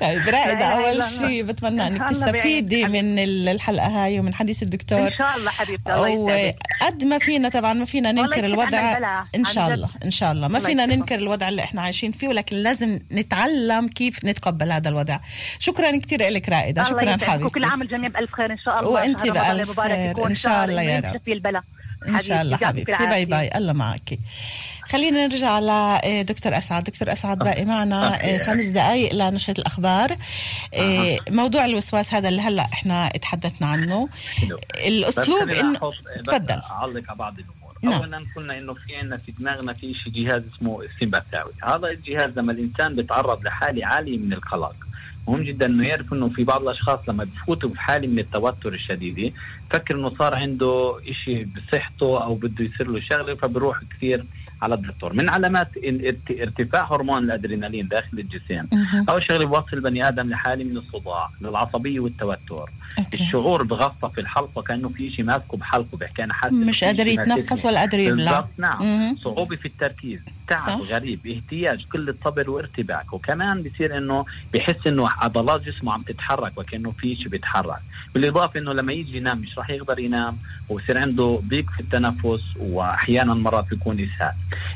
[0.00, 1.08] طيب رائدة الله.
[1.08, 2.10] شيء بتمنى بعينك.
[2.10, 5.06] تستفيدي من ال- الحلقة هاي ومن حديث الدكتور.
[5.06, 8.96] إن شاء الله حبيبتي وقد ما فينا طبعا ما فينا ننكر الوضع.
[9.36, 9.74] إن شاء.
[9.74, 10.48] الله إن شاء الله.
[10.48, 10.86] ما فينا.
[10.86, 15.18] ننكر الوضع اللي إحنا عايشين فيه ولكن لازم نتعلم كيف نتقبل هذا الوضع.
[15.58, 16.82] شكرا كثير لك رائدة.
[16.82, 17.44] الله شكرا يسعدك.
[17.44, 17.64] وكل حبيبتي.
[17.64, 18.52] عام الجميع بألف خير.
[18.52, 20.26] إن شاء الله بألف المبارك خير.
[20.26, 21.20] إن شاء الله يا رب.
[22.08, 23.06] إن شاء الله حبيبتي.
[23.06, 23.50] باي باي.
[23.56, 24.18] الله معك.
[24.88, 26.84] خلينا نرجع على آه، دكتور أسعد.
[26.84, 30.16] دكتور أسعد باقي معنا آه، خمس دقائق لنشرة الأخبار.
[30.74, 34.08] آه، موضوع الوسواس هذا اللي هلأ إحنا تحدثنا عنه.
[34.86, 35.78] الأسلوب انه
[36.24, 36.60] تفضل.
[36.70, 37.66] أعلق على بعض الأمور.
[37.82, 37.92] نعم.
[37.92, 42.52] اولا قلنا إنه في عندنا في دماغنا في شيء جهاز اسمه السمبثاوي هذا الجهاز لما
[42.52, 44.74] الإنسان بيتعرض لحالة عالية من القلق
[45.28, 49.34] مهم جدا إنه يعرف إنه في بعض الأشخاص لما بفوتوا في حاله من التوتر الشديد
[49.70, 54.24] فكر إنه صار عنده شيء بصحته أو بده يصير له شغلة فبروح كثير
[54.62, 55.12] على الدكتور.
[55.12, 55.68] من علامات
[56.30, 58.66] ارتفاع هرمون الأدرينالين داخل الجسم.
[59.08, 62.70] أول شغلة بوصل البني آدم لحالة من الصداع للعصبية والتوتر.
[62.98, 63.24] أوكي.
[63.24, 67.64] الشعور بغصة في الحلقة كأنه في شيء ماسكه بحلقه بحكي أنا حاسس مش قادر يتنفس.
[67.64, 69.16] ولا قادر يبلع نعم مهم.
[69.24, 70.80] صعوبة في التركيز تعب.
[70.80, 74.24] غريب احتياج قلة صبر وارتباك وكمان بصير إنه
[74.54, 77.78] بحس إنه عضلات جسمه عم تتحرك وكأنه في شيء بيتحرك
[78.14, 80.36] بالإضافة إنه لما يجي ينام مش راح يقدر ينام
[80.68, 84.32] ويصير عنده ضيق في التنفس وأحيانا مرات بيكون إسهال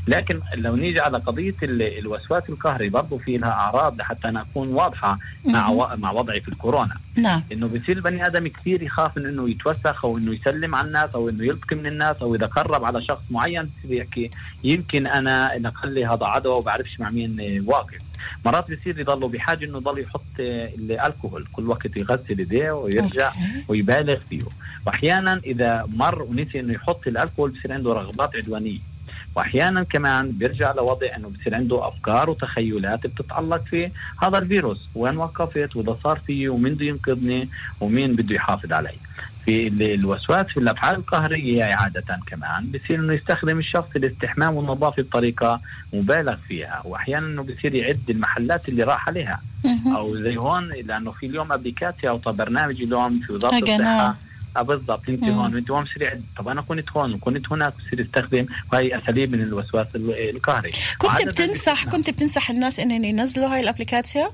[0.09, 4.69] لكن لو نيجي على قضية ال- الوسواس القهري برضه في لها أعراض لحتى أنا أكون
[4.69, 5.95] واضحة مع.
[5.97, 7.43] مع وضعي في الكورونا نعم.
[7.53, 11.29] إنه بصير البني آدم كثير يخاف من إنه يتوسخ أو إنه يسلم على الناس أو
[11.29, 14.31] إنه يلتقي من الناس أو إذا قرب على شخص معين بصير يحكي
[14.65, 17.99] يمكن أنا نقل لي هذا عدوى وبعرفش مع مين واقف.
[18.45, 23.65] مرات بصير يضلوا بحاجة إنه يضل يحط الكحول كل وقت يغسل ايديه ويرجع أوكي.
[23.69, 24.43] ويبالغ فيه.
[24.87, 28.79] واحيانا إذا مر ونسي إنه يحط الكحول بصير عنده رغبات عدوانية.
[29.37, 33.91] وأحيانا كمان بيرجع لوضع إنه بصير عنده أفكار وتخيلات بتتعلق في
[34.23, 34.81] هذا الفيروس.
[34.95, 37.49] وين وقفت؟ وإذا صار فيه ومين بده ينقذني؟
[37.81, 38.93] ومين بده يحافظ علي؟
[39.45, 45.61] في ال- الوسواس في الأفعال القهرية عادة كمان بصير إنه يستخدم الشخص الاستحمام والنظافة بطريقة
[45.93, 46.83] مبالغ فيها.
[46.85, 49.41] وأحيانا إنه بصير يعد المحلات اللي راح عليها.
[49.97, 53.55] أو زي هون لأنه في اليوم ابلكاسيا أو برنامج اليوم في وزارة.
[53.59, 54.17] الصحة
[54.59, 55.31] بالضبط انت مم.
[55.31, 59.43] هون انت هون بصير طب أنا كنت هون وكنت هناك بصير يستخدم وهي أساليب من
[59.43, 64.31] الوسواس ال- القهري كنت بتنصح كنت بتنصح الناس إنهم ينزلوا هاي الابلكاسيا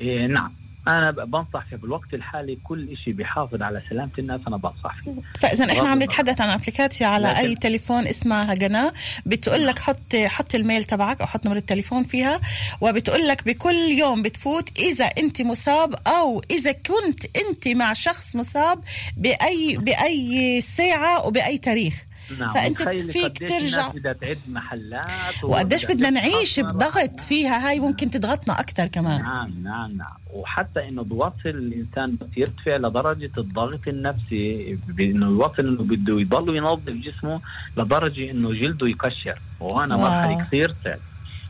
[0.00, 0.52] إيه نعم.
[0.88, 5.64] أنا بنصح في بالوقت الحالي كل شيء بيحافظ على سلامه الناس أنا بنصح فيه فإذا
[5.72, 8.92] إحنا عم نتحدث عن ابلكاسيا على لكن- أي تليفون اسمها هجنا
[9.26, 12.40] بتقول لك حط حط الميل تبعك أو حط نمره التليفون فيها
[12.80, 18.78] وبتقول لك بكل يوم بتفوت إذا أنت مصاب أو إذا كنت أنت مع شخص مصاب
[19.16, 21.94] باي بأي ساعة وبأي تاريخ.
[22.40, 26.60] نعم متخيلي فيك ترجع- بدها تعد محلات وقديش بدنا نعيش.
[26.60, 29.22] بضغط فيها هاي ممكن تضغطنا أكثر كمان.
[29.22, 30.16] نعم نعم نعم.
[30.34, 36.88] وحتى إنه بوصل الإنسان بس يرتفع لدرجة الضغط النفسي بانه يوصل إنه بده يضل ينظف
[36.90, 37.40] جسمه
[37.76, 40.04] لدرجة إنه جلده يقشر وهنا واو.
[40.04, 41.00] مرحله كثير صعبه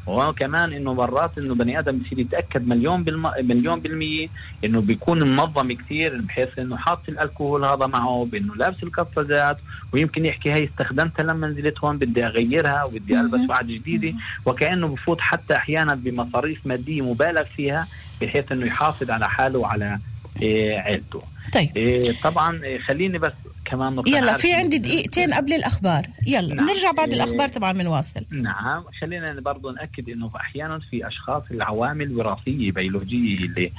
[0.07, 3.31] وكمان إنه مرات إنه بني آدم بصير يتأكد مليون بالم...
[3.43, 4.29] مليون بالمية
[4.65, 9.59] إنه بيكون منظم كثير بحيث إنه حاط الكحول هذا معه بإنه لابس القفازات
[9.93, 13.51] ويمكن يحكي هي استخدمتها لما نزلت هون بدي أغيرها وبدي ألبس مهم.
[13.51, 14.15] واحدة جديده
[14.47, 17.87] وكأنه بفوت حتى أحيانا بمصاريف مادية مبالغ فيها
[18.21, 19.99] بحيث إنه يحافظ على حاله وعلى
[20.43, 21.23] إيه عيلته.
[21.53, 21.71] طيب.
[21.77, 23.33] إيه طبعا إيه خليني بس
[23.67, 26.67] كمان نقطة يلا في إنه- عندي دقيقتين قبل الأخبار يلا نعم.
[26.69, 27.15] نرجع بعد إيه.
[27.15, 33.73] الأخبار طبعا بنواصل نعم خلينا برضه نأكد إنه أحيانا في أشخاص العوامل الوراثية بيولوجية اللي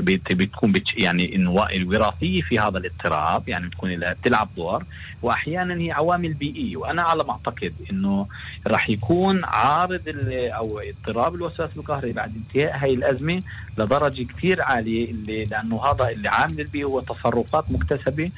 [0.00, 4.84] بت- بتكون بتش يعني إنه الوراثية في هذا الاضطراب يعني بتكون لها- بتلعب دور
[5.22, 8.26] واحيانا هي عوامل بيئية وأنا على ما أعتقد إنه
[8.66, 10.00] راح يكون عارض
[10.30, 13.42] أو اضطراب الوسواس القهري بعد انتهاء هاي الأزمة
[13.78, 18.30] لدرجة كثير عالية اللي لأنه هذا اللي عامل البيئه هو تصرفات مكتسبة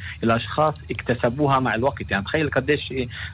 [0.71, 2.11] الأشخاص اكتسبوها مع الوقت.
[2.11, 2.81] يعني تخيل قديش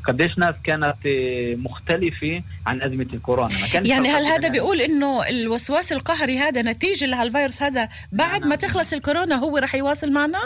[0.04, 3.60] قديش ناس كانت آه، مختلفة عن أزمة الكورونا.
[3.60, 8.56] ما كانش يعني هل هذا بيقول إنه الوسواس القهري هذا نتيجة لهالفيروس هذا بعد ما
[8.56, 10.38] تخلص الكورونا هو رح يواصل معنا؟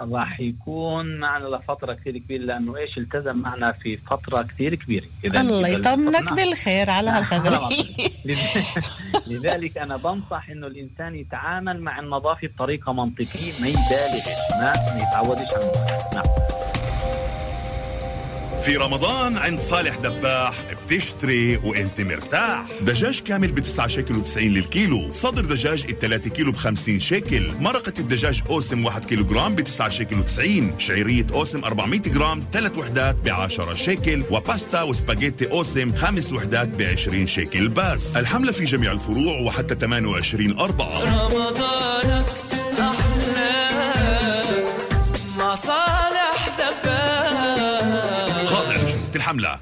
[0.00, 5.40] راح يكون معنا لفترة كثير كبيرة لأنه إيش التزم معنا في فترة كثير كبيرة إذا
[5.40, 6.32] الله يطمنك.
[6.32, 7.22] بالخير على نعم.
[7.22, 7.68] هالخبر
[8.26, 8.82] لذ-
[9.30, 14.26] لذلك أنا بنصح إنه الإنسان يتعامل مع النظافة بطريقة منطقية ما يبالغش
[14.60, 15.72] ما يتعودش على.
[16.14, 16.24] نعم
[18.64, 20.54] في رمضان عند صالح دباح
[20.86, 22.64] بتشتري وانت مرتاح.
[22.80, 25.12] دجاج كامل ب 9 شيكل و90 للكيلو.
[25.12, 27.52] صدر دجاج ال 3 كيلو ب 50 شيكل.
[27.60, 32.78] مرقة الدجاج أوسم 1 كيلو جرام ب 9 شيكل و90 شعيرية أوسم 400 جرام 3
[32.78, 34.22] وحدات ب 10 شيكل.
[34.30, 38.16] وباستا وسباجيتي أوسم 5 وحدات ب 20 شيكل بس.
[38.16, 41.26] الحملة في جميع الفروع وحتى 28 أربعة.
[41.26, 42.24] رمضان
[49.36, 49.60] Ramla.